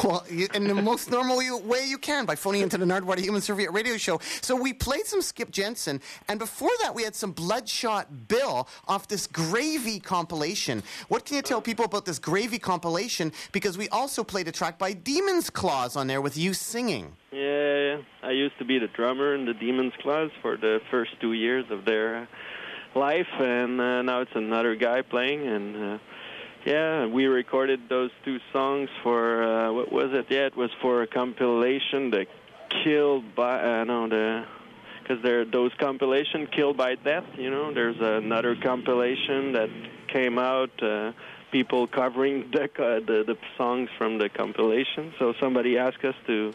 [0.05, 3.73] Well, in the most normal way you can by phoning into the Nardwater Human Serviette
[3.73, 4.21] radio show.
[4.41, 9.09] So we played some Skip Jensen, and before that we had some Bloodshot Bill off
[9.09, 10.83] this Gravy compilation.
[11.09, 13.33] What can you tell people about this Gravy compilation?
[13.53, 17.17] Because we also played a track by Demon's Claws on there with you singing.
[17.33, 21.33] Yeah, I used to be the drummer in the Demon's Claws for the first two
[21.33, 22.27] years of their uh,
[22.97, 25.47] life, and uh, now it's another guy playing.
[25.47, 25.99] And uh,
[26.65, 30.27] yeah, we recorded those two songs for uh, what was it?
[30.31, 32.27] Yeah, it was for a compilation, the
[32.83, 34.45] Killed by uh, no the
[35.01, 37.25] because there those compilation killed by death.
[37.39, 39.71] You know, there's another compilation that
[40.09, 40.71] came out.
[40.83, 41.13] Uh,
[41.53, 45.15] people covering the, co- the the songs from the compilation.
[45.19, 46.53] So somebody asked us to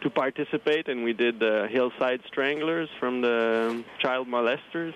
[0.00, 4.94] to participate, and we did uh, Hillside Stranglers from the Child Molesters,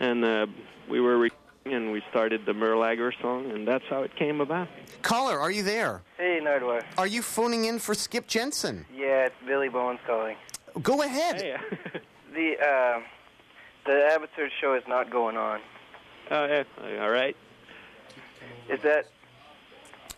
[0.00, 0.46] and uh,
[0.88, 4.40] we were recording and we started the Merle Haggard song, and that's how it came
[4.40, 4.68] about.
[5.02, 6.00] Caller, are you there?
[6.16, 6.84] Hey, Nardwuar.
[6.96, 8.86] Are you phoning in for Skip Jensen?
[8.94, 10.36] Yeah, it's Billy Bowens calling.
[10.82, 11.40] Go ahead.
[11.42, 11.56] Hey,
[12.34, 13.00] The uh,
[13.86, 15.60] the Abbotsford show is not going on.
[16.30, 17.34] oh, yeah, all right.
[18.68, 19.06] Is that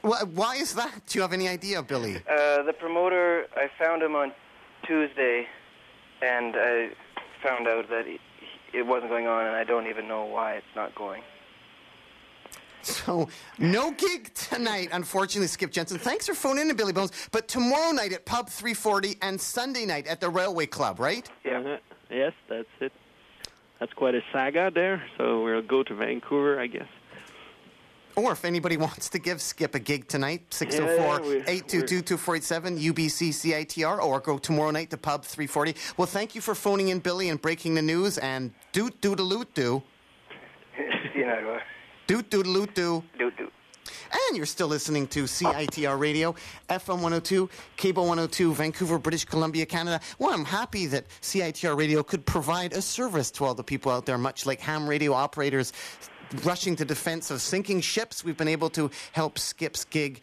[0.02, 1.00] Wh- Why is that?
[1.06, 2.16] Do you have any idea, Billy?
[2.16, 3.46] uh, the promoter?
[3.56, 4.32] I found him on
[4.84, 5.46] Tuesday,
[6.20, 6.90] and I
[7.42, 8.18] found out that he,
[8.72, 11.22] it wasn't going on, and I don't even know why it's not going.
[12.82, 15.98] So, no gig tonight, unfortunately, Skip Jensen.
[15.98, 17.12] Thanks for phoning in, Billy Bones.
[17.32, 21.28] But tomorrow night at Pub 340 and Sunday night at the Railway Club, right?
[21.44, 21.58] Yeah.
[21.58, 21.76] Uh-huh.
[22.10, 22.92] Yes, that's it.
[23.80, 25.02] That's quite a saga there.
[25.18, 26.88] So we'll go to Vancouver, I guess.
[28.16, 34.02] Or if anybody wants to give Skip a gig tonight, 604 822 2487 UBC CITR,
[34.02, 35.76] or go tomorrow night to Pub 340.
[35.96, 38.18] Well, thank you for phoning in, Billy, and breaking the news.
[38.18, 39.82] And doot doodaloot doo.
[41.14, 41.56] You, Nardwuar.
[41.56, 41.60] Uh,
[42.06, 43.02] doot doodaloot doo.
[43.18, 43.52] Doot doot.
[44.28, 46.34] And you're still listening to CITR Radio,
[46.68, 50.00] FM 102, Cable 102, Vancouver, British Columbia, Canada.
[50.18, 54.06] Well, I'm happy that CITR Radio could provide a service to all the people out
[54.06, 55.72] there, much like ham radio operators
[56.44, 58.24] rushing to defense of sinking ships.
[58.24, 60.20] We've been able to help Skip's gig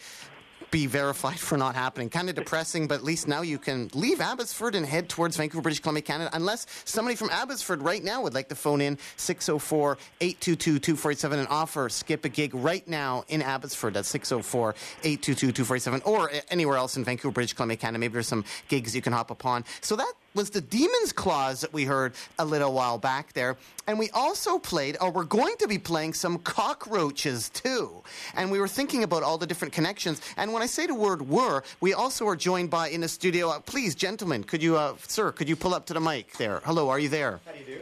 [0.76, 2.10] be verified for not happening.
[2.10, 5.62] Kind of depressing, but at least now you can leave Abbotsford and head towards Vancouver,
[5.62, 9.98] British Columbia, Canada, unless somebody from Abbotsford right now would like to phone in 604
[10.20, 13.94] 822 247 and offer Skip a gig right now in Abbotsford.
[13.94, 18.00] That's 604 822 247 or anywhere else in Vancouver, British Columbia, Canada.
[18.00, 19.64] Maybe there's some gigs you can hop upon.
[19.80, 23.58] So that was the Demon's Claws that we heard a little while back there.
[23.88, 28.04] And we also played, or we're going to be playing some cockroaches too.
[28.36, 30.22] And we were thinking about all the different connections.
[30.38, 33.50] And when I say the word were, we also are joined by in the studio.
[33.50, 36.62] Uh, please, gentlemen, could you, uh, sir, could you pull up to the mic there?
[36.66, 37.40] Hello, are you there?
[37.46, 37.82] How do you do?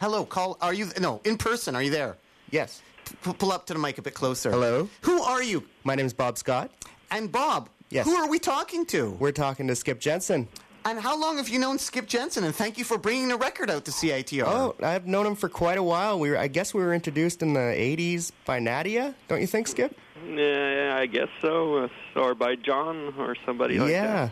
[0.00, 0.58] Hello, call.
[0.60, 2.16] Are you, no, in person, are you there?
[2.50, 2.82] Yes.
[3.22, 4.50] P- pull up to the mic a bit closer.
[4.50, 4.88] Hello.
[5.02, 5.62] Who are you?
[5.84, 6.72] My name is Bob Scott.
[7.10, 7.68] And Bob.
[7.90, 8.06] Yes.
[8.06, 9.10] Who are we talking to?
[9.20, 10.48] We're talking to Skip Jensen.
[10.84, 12.42] And how long have you known Skip Jensen?
[12.44, 14.42] And thank you for bringing the record out to CITR.
[14.46, 16.18] Oh, I've known him for quite a while.
[16.18, 19.68] We were, I guess we were introduced in the 80s by Nadia, don't you think,
[19.68, 19.96] Skip?
[20.28, 21.76] Yeah, I guess so.
[21.84, 23.92] uh, Or by John or somebody like that.
[23.92, 24.30] yeah.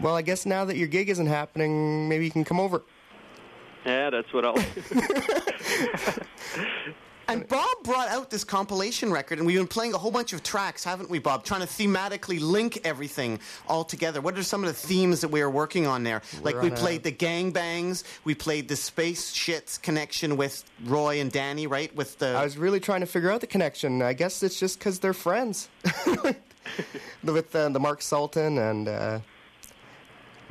[0.00, 2.82] Well, I guess now that your gig isn't happening, maybe you can come over.
[3.86, 4.54] Yeah, that's what I'll.
[7.28, 10.42] And Bob brought out this compilation record, and we've been playing a whole bunch of
[10.42, 11.44] tracks, haven't we, Bob?
[11.44, 14.22] Trying to thematically link everything all together.
[14.22, 16.22] What are some of the themes that we are working on there?
[16.42, 21.20] like we on a- played the gangbangs, we played the space shits connection with Roy
[21.20, 21.94] and Danny, right?
[21.94, 24.00] With the I was really trying to figure out the connection.
[24.00, 25.68] I guess it's just because they're friends.
[27.24, 29.20] With uh, the Mark Sultan and uh,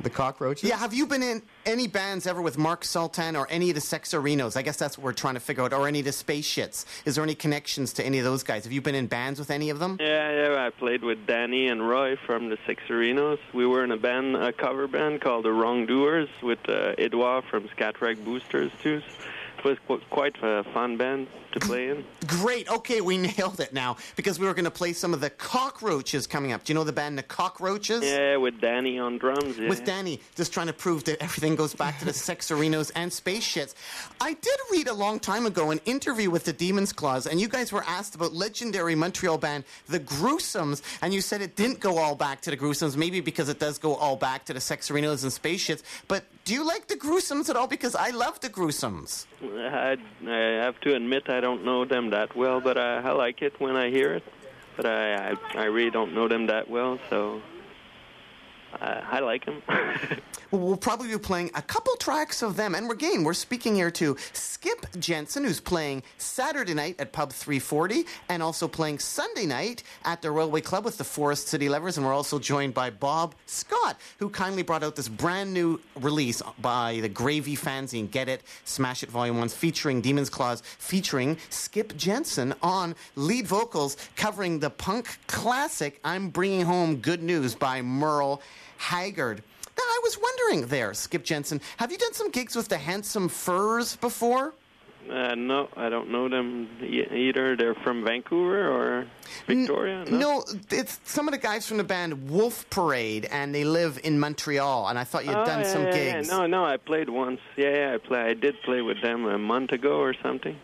[0.00, 0.68] the Cockroaches.
[0.68, 0.76] yeah.
[0.76, 4.56] Have you been in any bands ever with Mark Sultan or any of the Sexareenos?
[4.56, 5.72] I guess that's what we're trying to figure out.
[5.72, 6.84] Or any of the space shits?
[7.04, 8.64] Is there any connections to any of those guys?
[8.64, 9.96] Have you been in bands with any of them?
[10.00, 10.66] yeah, yeah.
[10.66, 13.38] I played with Danny and Roy from the Sexareenos.
[13.52, 17.68] We were in a band, a cover band called the Wrongdoers with uh, Edouard from
[17.68, 19.02] Scat Rag Boosters too.
[19.64, 22.04] It was quite a fun band to play in.
[22.26, 22.70] Great.
[22.70, 26.26] Okay, we nailed it now because we were going to play some of the Cockroaches
[26.26, 26.64] coming up.
[26.64, 28.04] Do you know the band the Cockroaches?
[28.04, 29.58] Yeah, with Danny on drums.
[29.58, 29.68] Yeah.
[29.68, 33.46] With Danny, just trying to prove that everything goes back to the Sexareenos and space
[33.46, 33.74] shits.
[34.20, 37.48] I did read a long time ago an interview with the Demon's Claws, and you
[37.48, 41.98] guys were asked about legendary Montreal band The Gruesomes, and you said it didn't go
[41.98, 45.22] all back to the Gruesomes, maybe because it does go all back to the Sexareenos
[45.22, 45.82] and space shits.
[46.06, 47.66] But do you like the Gruesomes at all?
[47.66, 49.26] Because I love the Gruesomes.
[49.42, 53.42] I, I have to admit I don't know them that well, but I, I like
[53.42, 54.24] it when I hear it.
[54.74, 57.42] But I, I, I really don't know them that well, so
[58.80, 59.60] I, I like them.
[60.50, 62.74] Well, probably be playing a couple tracks of them.
[62.74, 67.32] And we're again, we're speaking here to Skip Jensen, who's playing Saturday night at Pub
[67.34, 71.98] 340 and also playing Sunday night at the Railway Club with the Forest City Lovers.
[71.98, 76.40] And we're also joined by Bob Scott, who kindly brought out this brand new release
[76.62, 81.94] by the Gravy fanzine, Get It, Smash It Volume 1, featuring Demon's Claws, featuring Skip
[81.98, 88.40] Jensen on lead vocals, covering the punk classic I'm Bringing Home Good News by Merle
[88.78, 89.42] Haggard.
[89.86, 93.96] I was wondering there, Skip Jensen, have you done some gigs with the Handsome Furs
[93.96, 94.54] before?
[95.10, 97.56] Uh, no, I don't know them either.
[97.56, 99.06] They're from Vancouver or
[99.46, 100.04] Victoria.
[100.10, 104.20] No, it's some of the guys from the band Wolf Parade, and they live in
[104.20, 104.88] Montreal.
[104.88, 106.20] And I thought you'd Oh, done yeah, some yeah, yeah.
[106.22, 107.40] No, no, I played once.
[107.56, 108.20] Yeah, yeah, I play.
[108.20, 110.56] I did play with them a month ago or something.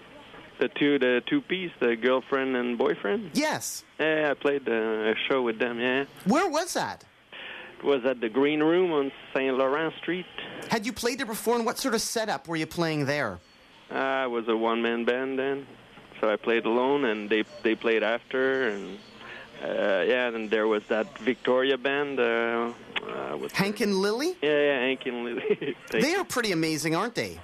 [0.60, 3.30] The two, the two piece, the girlfriend and boyfriend.
[3.32, 3.82] Yes.
[3.98, 5.80] Yeah, yeah, I played uh, a show with them.
[5.80, 7.04] Yeah, Where was that?
[7.84, 10.26] Was at the Green Room on Saint Laurent Street.
[10.70, 13.38] Had you played there before, and what sort of setup were you playing there?
[13.90, 15.66] Uh, I was a one man band then,
[16.20, 18.98] so I played alone, and they they played after, and
[19.62, 22.18] uh, yeah, and there was that Victoria band.
[22.18, 22.72] Uh,
[23.06, 24.34] uh, Hank and Lily?
[24.42, 25.76] Yeah, yeah, Hank and Lily.
[25.90, 27.38] They are pretty amazing, aren't they?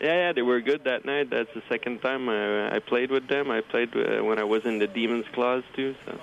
[0.00, 1.30] Yeah, yeah, they were good that night.
[1.30, 3.50] That's the second time I, I played with them.
[3.50, 6.18] I played uh, when I was in the Demon's Claws too, so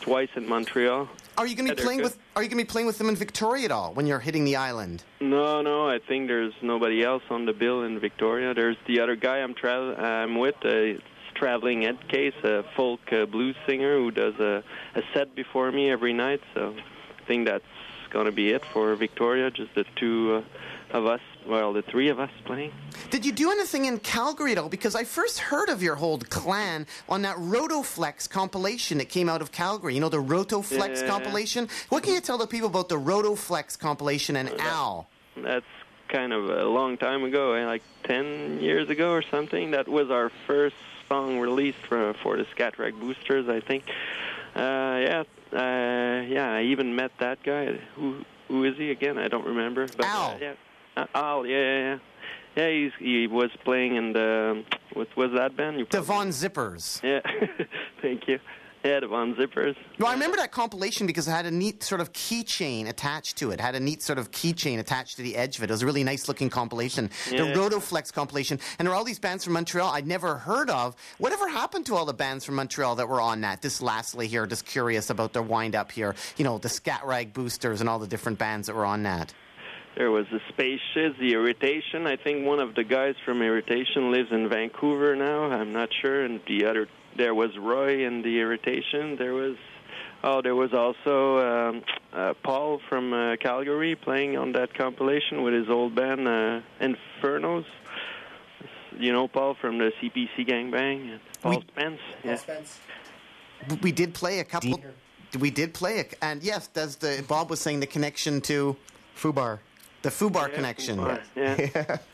[0.00, 1.08] twice in Montreal.
[1.38, 2.04] Are you going to be playing good.
[2.04, 2.18] with?
[2.36, 4.44] Are you going to be playing with them in Victoria at all when you're hitting
[4.44, 5.04] the island?
[5.20, 8.54] No, no, I think there's nobody else on the bill in Victoria.
[8.54, 10.56] There's the other guy I'm tra- I'm with.
[10.64, 11.02] Uh, it's
[11.34, 14.62] traveling Ed Case, a folk uh, blues singer who does a,
[14.94, 16.40] a set before me every night.
[16.54, 17.64] So I think that's
[18.10, 19.50] going to be it for Victoria.
[19.50, 20.42] Just the two uh,
[20.92, 21.20] of us.
[21.46, 22.72] Well, the three of us playing.
[23.10, 24.68] Did you do anything in Calgary at all?
[24.68, 29.42] Because I first heard of your whole clan on that Rotoflex compilation that came out
[29.42, 29.94] of Calgary.
[29.94, 31.08] You know the Rotoflex Yeah.
[31.08, 31.68] compilation.
[31.88, 35.08] What can you tell the people about the Rotoflex compilation and Al?
[35.36, 35.64] That's
[36.08, 39.70] kind of a long time ago, eh, like 10 years ago or something.
[39.72, 40.76] That was our first
[41.08, 43.84] song released for, for the Scat Rag Boosters, I think.
[44.54, 45.22] Uh, yeah,
[45.52, 47.78] uh, yeah, I even met that guy.
[47.96, 49.16] Who Who is he again?
[49.16, 49.86] I don't remember.
[49.96, 50.32] But, Al.
[50.32, 50.52] Uh, yeah.
[50.96, 51.98] Uh, Al, yeah, yeah, yeah.
[52.54, 54.62] Yeah, he's, he was playing in the,
[54.92, 55.78] what was that band?
[55.78, 57.02] You The probably- Von Zippers.
[57.02, 57.20] Yeah,
[58.02, 58.38] thank you.
[58.84, 59.76] Yeah, the Von Zippers.
[60.00, 63.52] Well, I remember that compilation because it had a neat sort of keychain attached to
[63.52, 63.54] it.
[63.54, 65.70] It had a neat sort of keychain attached to the edge of it.
[65.70, 67.08] It was a really nice looking compilation.
[67.30, 68.58] The Rotoflex compilation.
[68.80, 70.96] And there are all these bands from Montreal I'd never heard of.
[71.18, 73.62] Whatever happened to all the bands from Montreal that were on that?
[73.62, 76.16] Just lastly here, just curious about their wind up here.
[76.36, 79.32] You know, the Scat Rag Boosters and all the different bands that were on that.
[79.96, 82.06] There was the Space Shits, the Irritation.
[82.06, 85.44] I think one of the guys from Irritation lives in Vancouver now.
[85.44, 86.24] I'm not sure.
[86.24, 89.16] And the other, there was Roy in the Irritation.
[89.16, 89.56] There was,
[90.24, 91.82] oh, there was also um,
[92.12, 97.66] uh, Paul from uh, Calgary playing on that compilation with his old band uh, Infernos.
[98.98, 101.18] You know Paul from the CPC Gangbang.
[101.42, 102.00] Paul We- Spence.
[102.24, 102.38] Yeah.
[103.82, 104.80] We did play a couple.
[105.38, 106.14] We did play it.
[106.20, 108.76] And yes, does the Bob was saying the connection to
[109.16, 109.60] Fubar.
[110.02, 110.98] The Fubar Yeah, connection.
[110.98, 111.98] Fubar, Yeah.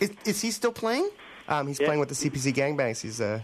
[0.00, 1.10] Is, is he still playing?
[1.48, 1.86] Um, he's Yeah.
[1.86, 3.00] playing with the CPC Gangbangs.
[3.00, 3.40] He's uh,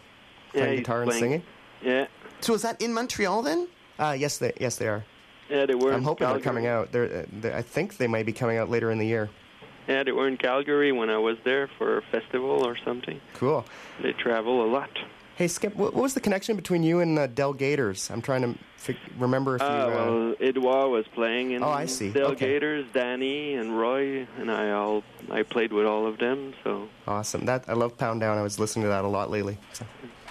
[0.53, 1.43] playing he's guitar and singing.
[1.83, 2.07] Yeah.
[2.41, 3.67] So is that in Montreal then?
[3.99, 5.05] Uh, yes, they yes they are.
[5.51, 5.91] Yeah, they were.
[5.93, 6.93] I'm in hoping they're coming out.
[6.93, 9.31] They're, uh, they I think they might be coming out later in the year.
[9.89, 13.21] Yeah, they were in Calgary when I was there for a festival or something.
[13.35, 13.65] Cool.
[14.01, 14.91] They travel a lot.
[15.37, 18.09] Hey Skip, what, what was the connection between you and uh, Del Gators?
[18.11, 19.67] I'm trying to fig- remember if you.
[19.67, 22.11] Uh, Uh, well, Edouard was playing in Oh, I see.
[22.13, 22.47] Dale Okay.
[22.53, 26.55] Gators, Danny and Roy, and I all I played with all of them.
[26.63, 27.47] So Awesome.
[27.47, 28.39] That I love Pound Down.
[28.39, 29.59] I was listening to that a lot lately.
[29.73, 29.85] So.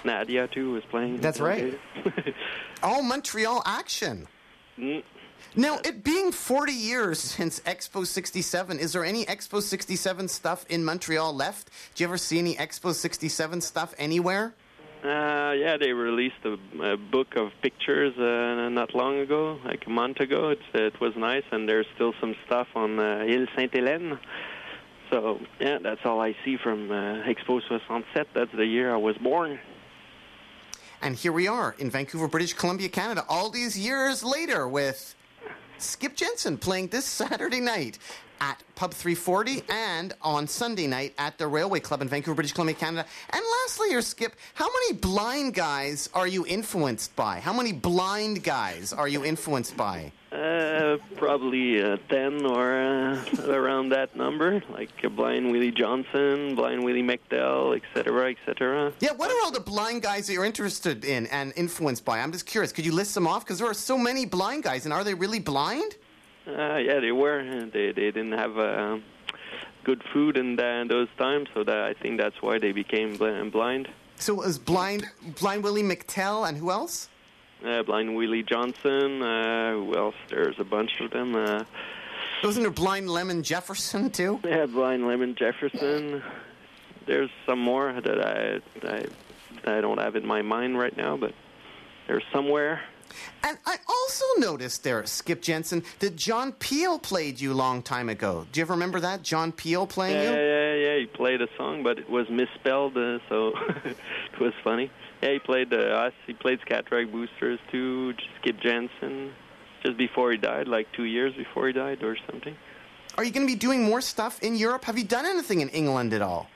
[0.05, 1.19] Nadia too was playing.
[1.19, 1.77] That's right.
[2.81, 4.27] All Montreal action.
[4.77, 5.03] Mm.
[5.55, 10.83] Now, it being 40 years since Expo 67, is there any Expo 67 stuff in
[10.85, 11.69] Montreal left?
[11.93, 14.55] Do you ever see any Expo 67 stuff anywhere?
[15.03, 19.89] Uh, yeah, they released a, a book of pictures uh, not long ago, like a
[19.89, 20.49] month ago.
[20.49, 24.17] It's, it was nice, and there's still some stuff on uh, Ile Sainte-Hélène.
[25.11, 28.27] So, yeah, that's all I see from uh, Expo 67.
[28.33, 29.59] That's the year I was born.
[31.01, 35.15] And here we are in Vancouver, British Columbia, Canada, all these years later with
[35.79, 37.99] Skip Jensen playing this Saturday night
[38.43, 42.75] at Pub 340 and on Sunday night at the Railway Club in Vancouver, British Columbia,
[42.75, 43.05] Canada.
[43.29, 47.39] And lastly, your Skip, how many blind guys are you influenced by?
[47.39, 50.11] How many blind guys are you influenced by?
[50.33, 56.83] Uh, probably uh, 10 or uh, around that number, like uh, Blind Willie Johnson, Blind
[56.83, 58.91] Willie McDowell, etc., etc.
[58.99, 62.19] Yeah, what are all the blind guys that you're interested in and influenced by?
[62.19, 62.71] I'm just curious.
[62.71, 63.45] Could you list them off?
[63.45, 65.95] Because there are so many blind guys, and are they really blind?
[66.47, 67.43] Uh, yeah, they were.
[67.71, 68.97] They they didn't have uh,
[69.83, 73.49] good food in the, those times, so that I think that's why they became bl-
[73.49, 73.87] blind.
[74.15, 75.05] So it was blind,
[75.39, 77.09] blind Willie McTell, and who else?
[77.65, 79.21] Uh, blind Willie Johnson.
[79.21, 80.15] Uh, who else?
[80.29, 81.35] There's a bunch of them.
[81.35, 81.63] Uh,
[82.43, 84.39] Wasn't there blind Lemon Jefferson too?
[84.43, 86.21] yeah, blind Lemon Jefferson.
[87.05, 91.33] There's some more that I I I don't have in my mind right now, but
[92.07, 92.81] they're somewhere.
[93.43, 98.09] And I also noticed there, Skip Jensen, that John Peel played you a long time
[98.09, 98.45] ago.
[98.51, 99.21] Do you ever remember that?
[99.23, 100.35] John Peel playing Yeah, you?
[100.37, 100.99] yeah, yeah, yeah.
[100.99, 103.53] he played a song, but it was misspelled, uh, so
[103.85, 104.91] it was funny.
[105.21, 106.13] Yeah, he played uh, us.
[106.27, 108.13] He played Scatrag Boosters too.
[108.41, 109.31] Skip Jensen,
[109.85, 112.55] just before he died, like two years before he died or something.
[113.17, 114.85] Are you going to be doing more stuff in Europe?
[114.85, 116.49] Have you done anything in England at all?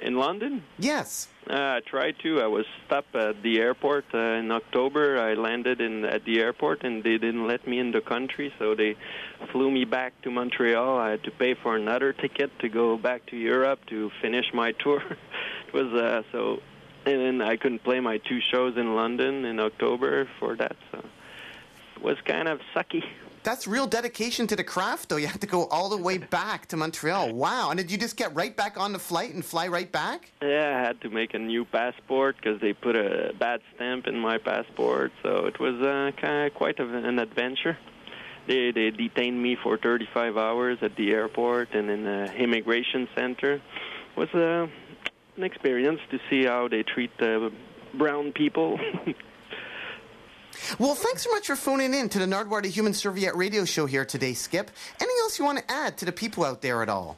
[0.00, 1.28] In London, Yes.
[1.48, 2.40] uh, I tried to.
[2.42, 5.18] I was stopped at the airport uh, in October.
[5.18, 8.74] I landed in at the airport, and they didn't let me in the country, so
[8.74, 8.94] they
[9.52, 10.98] flew me back to Montreal.
[10.98, 14.72] I had to pay for another ticket to go back to Europe to finish my
[14.82, 15.02] tour.
[15.68, 16.60] it was uh, so,
[17.06, 20.76] and then I couldn't play my two shows in London in October for that.
[20.92, 20.98] So
[21.96, 23.02] it was kind of sucky.
[23.46, 25.18] That's real dedication to the craft, though.
[25.18, 27.32] You had to go all the way back to Montreal.
[27.32, 27.70] Wow.
[27.70, 30.32] And did you just get right back on the flight and fly right back?
[30.42, 34.18] Yeah, I had to make a new passport because they put a bad stamp in
[34.18, 35.12] my passport.
[35.22, 37.78] So it was uh, kind of quite an adventure.
[38.48, 43.52] They they detained me for 35 hours at the airport and in the immigration center.
[43.52, 44.66] It was uh,
[45.36, 47.50] an experience to see how they treat uh,
[47.94, 48.80] brown people.
[50.78, 53.86] Well, thanks so much for phoning in to the Nardwuar the Human Serviette radio show
[53.86, 54.70] here today, Skip.
[55.00, 57.16] Anything else you want to add to the people out there at all?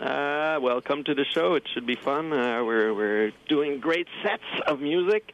[0.00, 1.54] Uh, well, come to the show.
[1.54, 2.32] It should be fun.
[2.32, 5.32] Uh, we're we're doing great sets of music.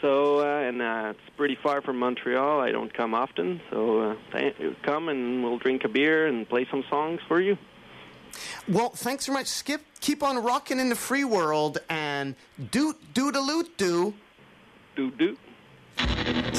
[0.00, 2.60] So uh, and uh, it's pretty far from Montreal.
[2.60, 6.66] I don't come often, so uh, th- come and we'll drink a beer and play
[6.70, 7.56] some songs for you.
[8.68, 9.82] Well, thanks so much, Skip.
[10.00, 12.34] Keep on rocking in the free world and
[12.70, 14.14] doot doot a loot do.
[14.96, 15.36] Do do
[16.06, 16.49] thank you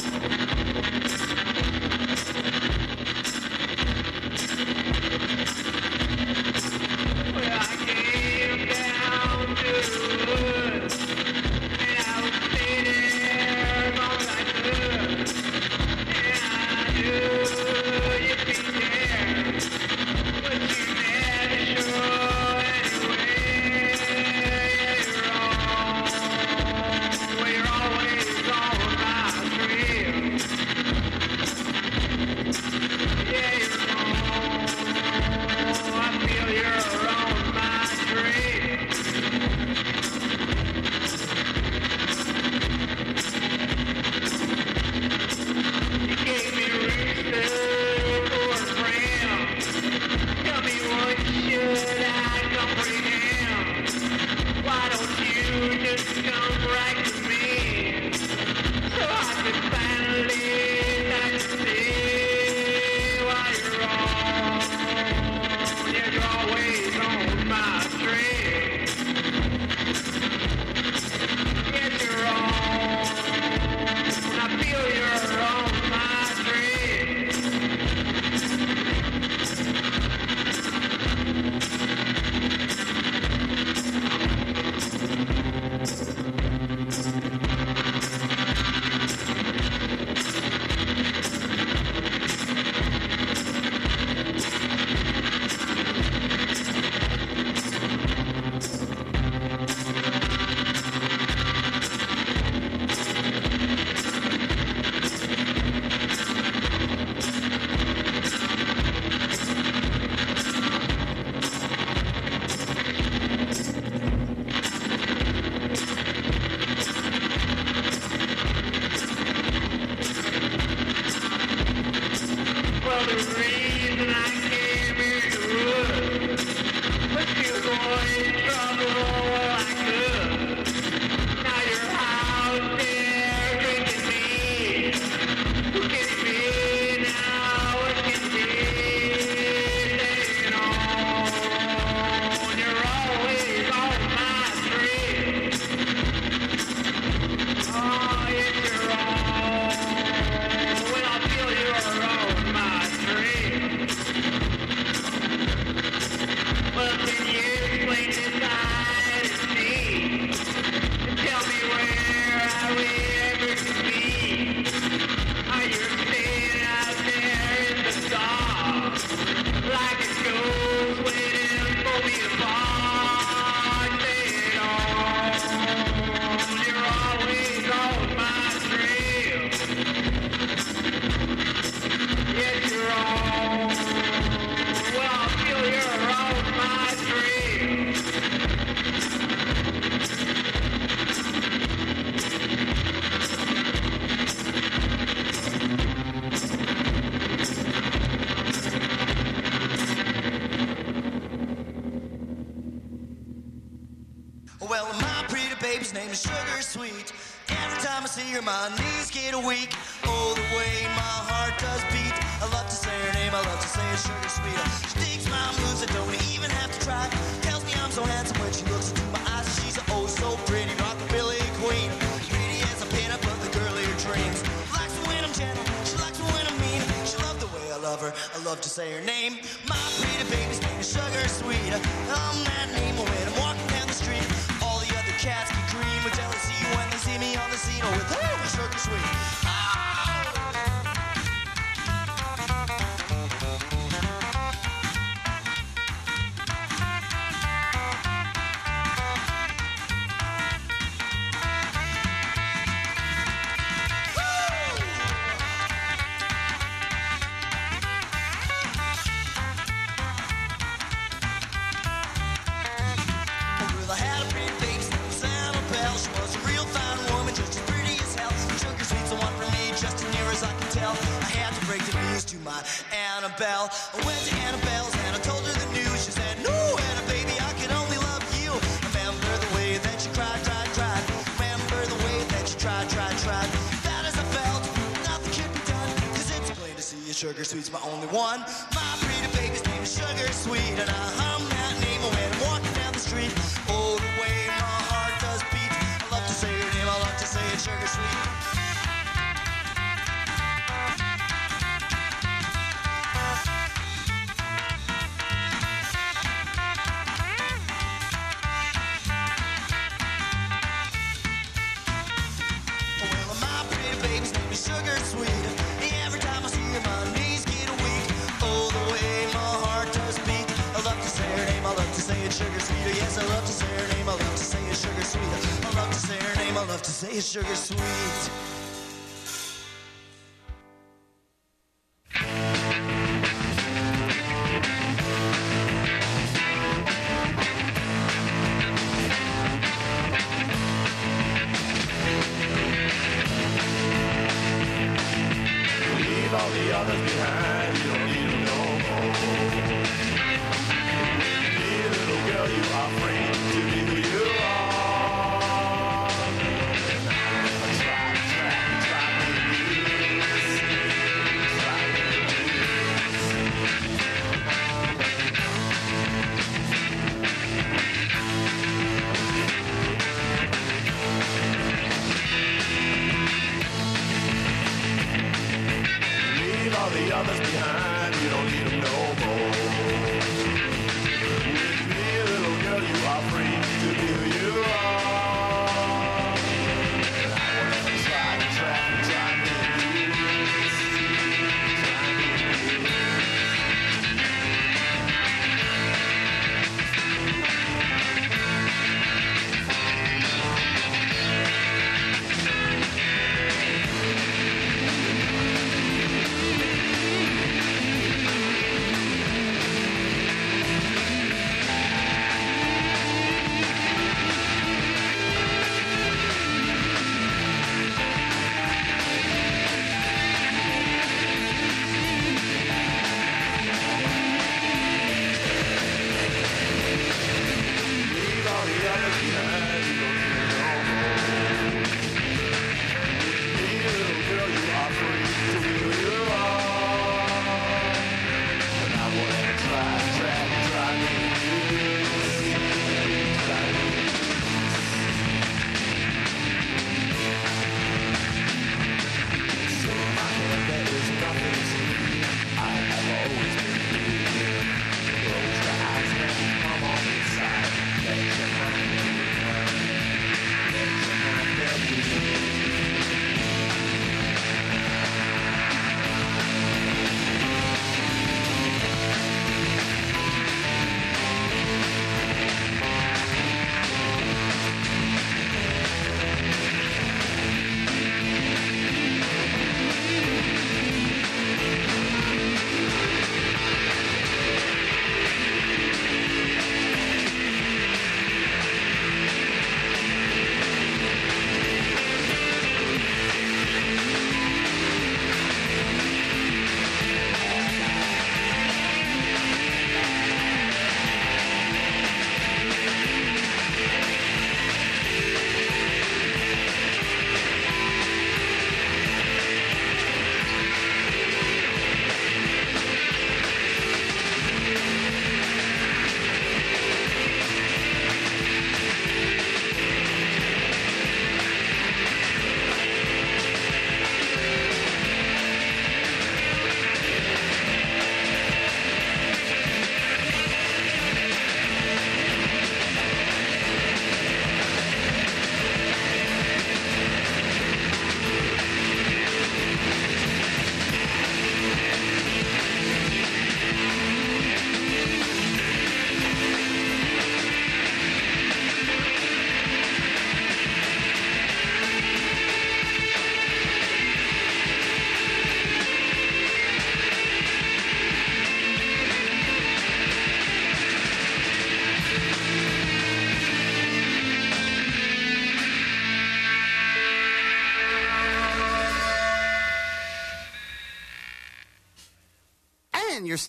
[327.02, 328.61] say Sugar Sweet.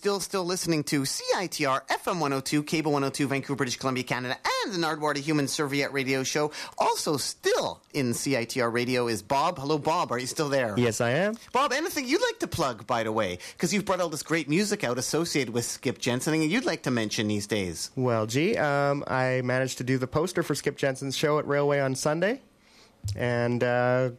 [0.04, 4.76] Still still listening to CITR FM 102, Cable 102, Vancouver, British Columbia, Canada, and the
[4.76, 6.50] Nardwuar the Human Serviette Radio Show.
[6.76, 9.58] Also, still in CITR Radio is Bob.
[9.58, 10.12] Hello, Bob.
[10.12, 10.74] Are you still there?
[10.76, 11.38] Yes, I am.
[11.54, 13.38] Bob, anything you'd like to plug, by the way?
[13.54, 16.82] Because you've brought all this great music out associated with Skip Jensen, and you'd like
[16.82, 17.90] to mention these days.
[17.96, 21.80] Well, gee, um, I managed to do the poster for Skip Jensen's show at Railway
[21.80, 22.42] on Sunday,
[23.16, 24.10] and uh,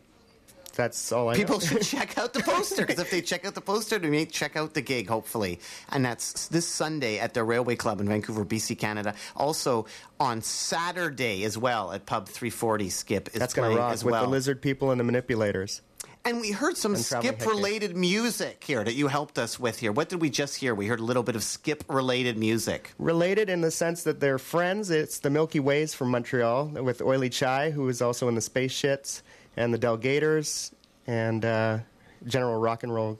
[0.75, 1.65] that's all I People know.
[1.65, 4.55] should check out the poster because if they check out the poster, they may check
[4.55, 5.59] out the gig, hopefully.
[5.89, 9.15] And that's this Sunday at the Railway Club in Vancouver, BC, Canada.
[9.35, 9.85] Also
[10.19, 12.89] on Saturday as well at Pub 340.
[12.89, 15.81] Skip is that's gonna rock as with the lizard people and the manipulators.
[16.25, 19.91] and we heard some skip related music here that you helped us with here.
[19.91, 20.73] What did we just hear?
[20.73, 22.93] We heard a little bit of skip related music.
[22.97, 24.89] Related in the sense that they're friends.
[24.89, 28.73] It's the Milky Ways from Montreal with Oily Chai, who is also in the Space
[28.73, 29.21] Shits,
[29.57, 30.71] and the Delgators,
[31.07, 31.79] and uh,
[32.25, 33.19] General Rock and Roll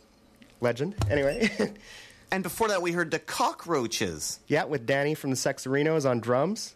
[0.62, 0.95] legend.
[1.10, 1.49] Anyway,
[2.32, 4.40] And before that, we heard the Cockroaches.
[4.48, 6.76] yeah, with Danny from the Sexareenos on drums.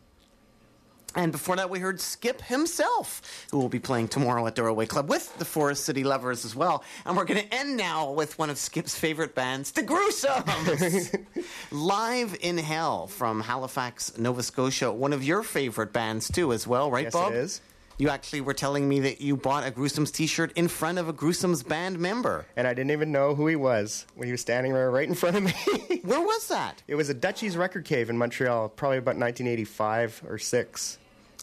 [1.16, 4.86] And before that, we heard Skip himself, who will be playing tomorrow at the Railway
[4.86, 6.84] Club with the Forest City Lovers as well.
[7.04, 11.26] And we're going to end now with one of Skip's favorite bands, The Gruesomes.
[11.72, 14.92] Live in Hell from Halifax, Nova Scotia.
[14.92, 17.14] One of your favorite bands, too, as well, right, Bob?
[17.14, 17.34] Yes, Bob?
[17.34, 17.62] it is.
[18.00, 21.10] You actually were telling me that you bought a Gruesomes t shirt in front of
[21.10, 22.46] a Gruesomes band member.
[22.56, 25.16] And I didn't even know who he was when he was standing there right in
[25.16, 26.00] front of me.
[26.04, 26.82] Where was that?
[26.88, 30.98] it was a Dutchie's Record Cave in Montreal, probably about 1985 or 6.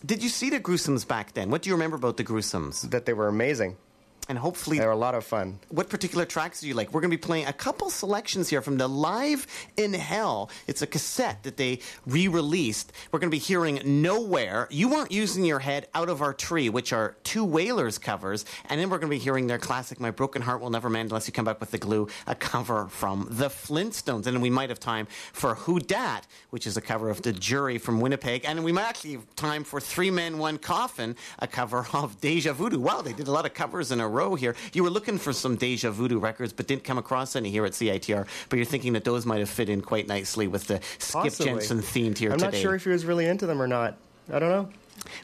[0.06, 1.50] Did you see the Gruesomes back then?
[1.50, 2.90] What do you remember about the Gruesomes?
[2.90, 3.76] That they were amazing.
[4.28, 5.60] And hopefully, they're a lot of fun.
[5.68, 6.92] what particular tracks do you like?
[6.92, 9.46] We're going to be playing a couple selections here from the Live
[9.76, 10.50] in Hell.
[10.66, 12.92] It's a cassette that they re released.
[13.12, 14.66] We're going to be hearing Nowhere.
[14.70, 18.44] You weren't using your head out of our tree, which are two Wailers covers.
[18.68, 21.10] And then we're going to be hearing their classic My Broken Heart Will Never Mend
[21.10, 24.26] Unless You Come Back with the Glue, a cover from the Flintstones.
[24.26, 27.32] And then we might have time for Who Dat, which is a cover of The
[27.32, 28.44] Jury from Winnipeg.
[28.44, 32.52] And we might actually have time for Three Men, One Coffin, a cover of Deja
[32.52, 32.80] Voodoo.
[32.80, 34.56] Wow, they did a lot of covers in a row here.
[34.72, 37.72] You were looking for some Deja Voodoo records, but didn't come across any here at
[37.72, 38.26] CITR.
[38.48, 41.52] But you're thinking that those might have fit in quite nicely with the Skip Possibly.
[41.52, 42.47] Jensen themed here today?
[42.47, 43.97] I'm not sure if he was really into them or not.
[44.32, 44.68] I don't know.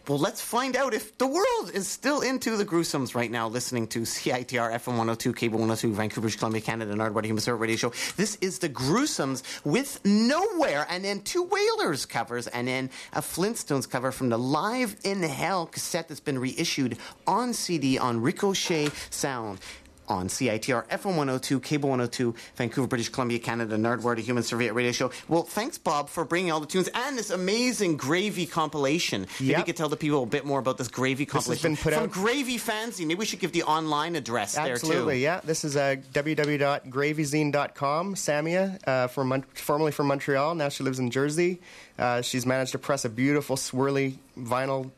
[0.09, 3.87] Well, let's find out if the world is still into the gruesomes right now, listening
[3.89, 7.93] to CITR FM 102, Cable 102, Vancouver, Columbia, Canada, and Nardwuar Human Radio Show.
[8.17, 13.89] This is the gruesomes with Nowhere, and then two Wailers covers, and then a Flintstones
[13.89, 19.61] cover from the Live in Hell cassette that's been reissued on CD on Ricochet Sound.
[20.09, 24.91] On CITR FM 102, Cable 102, Vancouver, British Columbia, Canada, Nardwuar, the Human Serviette Radio
[24.93, 25.11] Show.
[25.29, 29.27] Well, thanks, Bob, for bringing all the tunes and this amazing Gravy compilation.
[29.41, 31.73] Maybe you could tell the people a bit more about this Gravy compilation.
[31.73, 33.05] This has been put From out- Gravy Fancy.
[33.05, 34.73] Maybe we should give the online address there, too.
[34.73, 35.41] Absolutely, yeah.
[35.45, 38.15] This is uh, www.gravyzine.com.
[38.15, 41.61] Samia, uh, from Mon- formerly from Montreal, now she lives in Jersey.
[41.99, 44.91] Uh, she's managed to press a beautiful swirly vinyl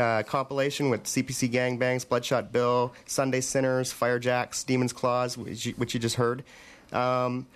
[0.00, 5.94] uh, compilation with CPC Gangbangs, Bloodshot Bill, Sunday Sinners, Firejacks, Demon's Claws, which you, which
[5.94, 6.42] you just heard.
[6.92, 7.46] Um,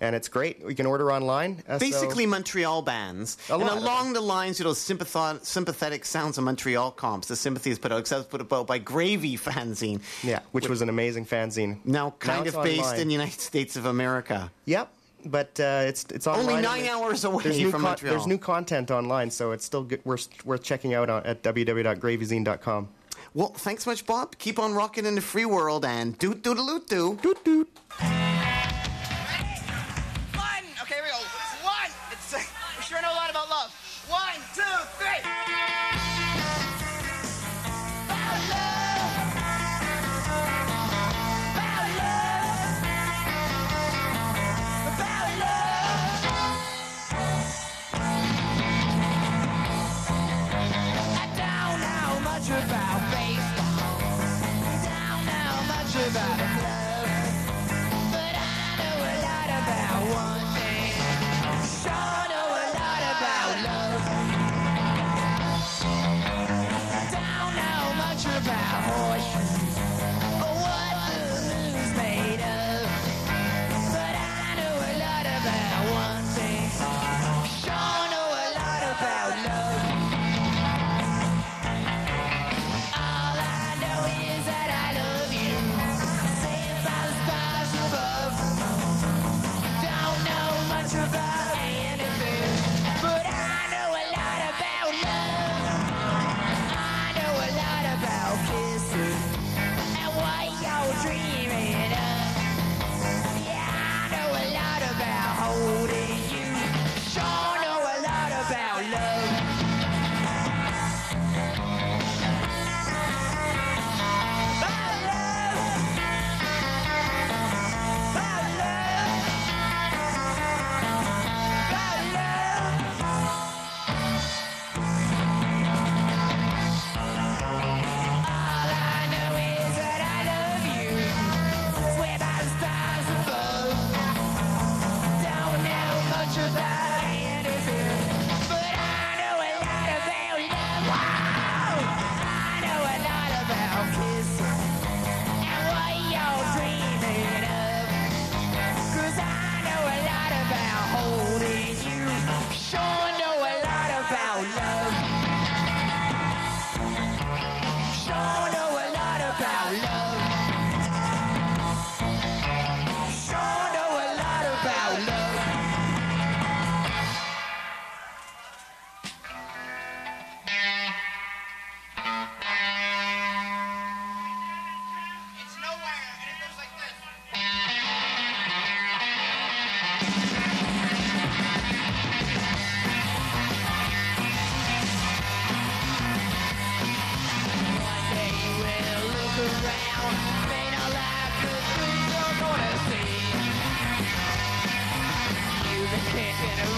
[0.00, 0.64] and it's great.
[0.64, 1.62] We can order online.
[1.68, 3.36] Uh, so- Basically, Montreal bands.
[3.48, 7.92] And along the lines those sympathot- sympathetic sounds of Montreal comps, the Sympathy is put
[7.92, 10.00] out, except put out by Gravy Fanzine.
[10.24, 11.78] yeah, which was an amazing fanzine.
[11.84, 13.00] Now kind it's of based online.
[13.00, 14.50] in the United States of America.
[14.64, 14.92] Yep,
[15.26, 16.48] but uh, it's it's online.
[16.48, 18.14] Only nine hours away there's new from Montreal.
[18.14, 22.88] There's new content online, so it's still good, worth worth checking out on, at www.gravyzine.com.
[23.34, 24.36] Well, thanks much, Bob.
[24.38, 27.22] Keep on rocking in the free world and doot doot doot doot.
[27.22, 28.31] Doot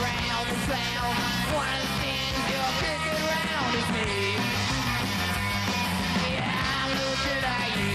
[0.04, 1.16] around the sound.
[1.56, 4.10] One thing you're kicking around is me.
[6.34, 7.94] Yeah, I'm looking at you.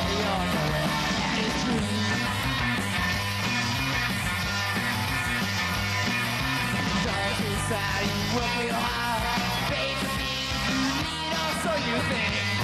[0.09, 1.53] You don't know it.
[1.61, 1.87] True.
[7.05, 9.23] Don't decide you will be hard,
[9.71, 10.11] Baby,
[10.67, 12.54] you need us, so you think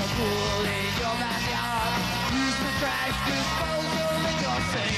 [0.00, 1.92] so cool in your backyard.
[2.32, 4.96] Use the trash disposal in your sink.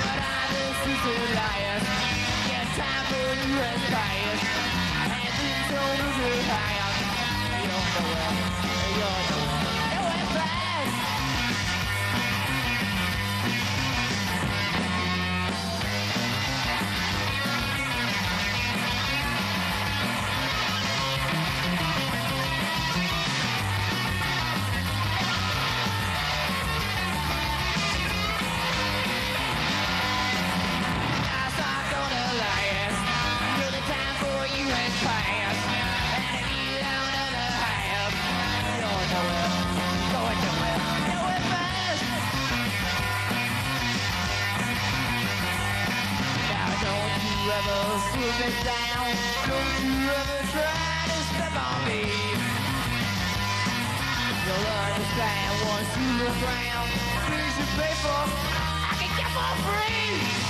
[0.00, 1.86] But I listen to liars.
[2.48, 4.42] Yes, I'm in red bias.
[5.00, 6.92] And it's over to higher.
[7.66, 8.56] You're the worst.
[8.96, 9.41] You're the
[47.64, 48.02] Don't
[49.84, 52.02] you ever try to step on me?
[54.46, 56.88] Your love is kind, understand once you look around.
[57.30, 58.22] Things you pay for,
[58.82, 60.41] I can get for free.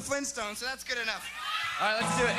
[0.00, 1.28] Flintstones, so that's good enough.
[1.80, 2.36] All right, let's do it.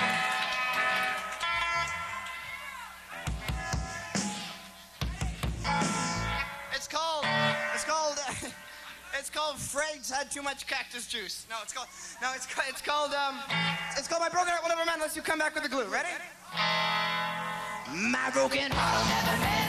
[6.75, 7.25] It's called.
[7.73, 8.19] It's called.
[9.19, 11.45] It's called Fred's had too much cactus juice.
[11.49, 11.89] No, it's called.
[12.21, 12.67] No, it's called.
[12.69, 13.11] it's called.
[13.13, 13.39] Um,
[13.97, 15.83] it's called my broken heart will never mend unless you come back with the glue.
[15.83, 16.07] Ready?
[16.07, 16.23] Ready?
[18.09, 19.60] My broken heart will never mend.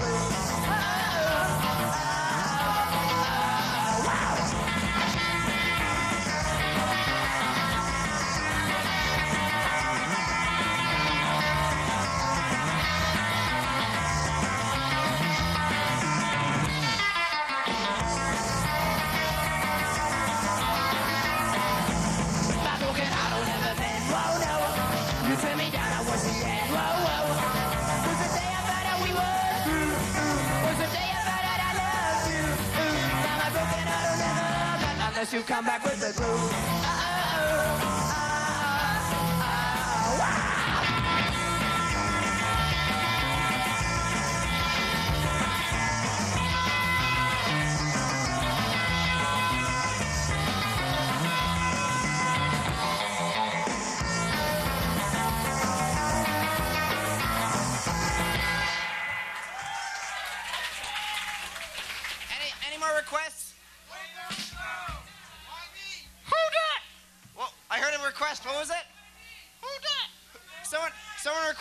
[0.00, 0.31] life.
[35.32, 36.81] you come back with the groove.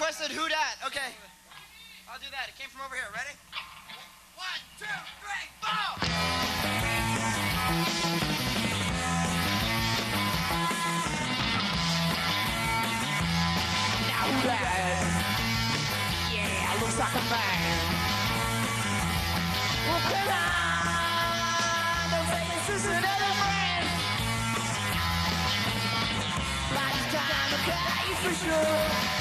[0.02, 0.82] requested who dat.
[0.84, 1.14] Okay.
[2.10, 2.50] I'll do that.
[2.50, 3.06] It came from over here.
[3.14, 3.38] Ready?
[4.34, 4.48] One,
[4.80, 4.86] two,
[5.22, 6.02] three, four.
[16.34, 17.62] Yeah, looks like a man.
[19.86, 20.98] Well, come on,
[22.10, 23.86] don't say this is another friend.
[26.74, 29.21] By the time I cut you for sure.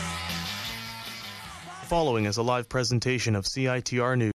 [1.91, 4.29] following is a live presentation of CITR News.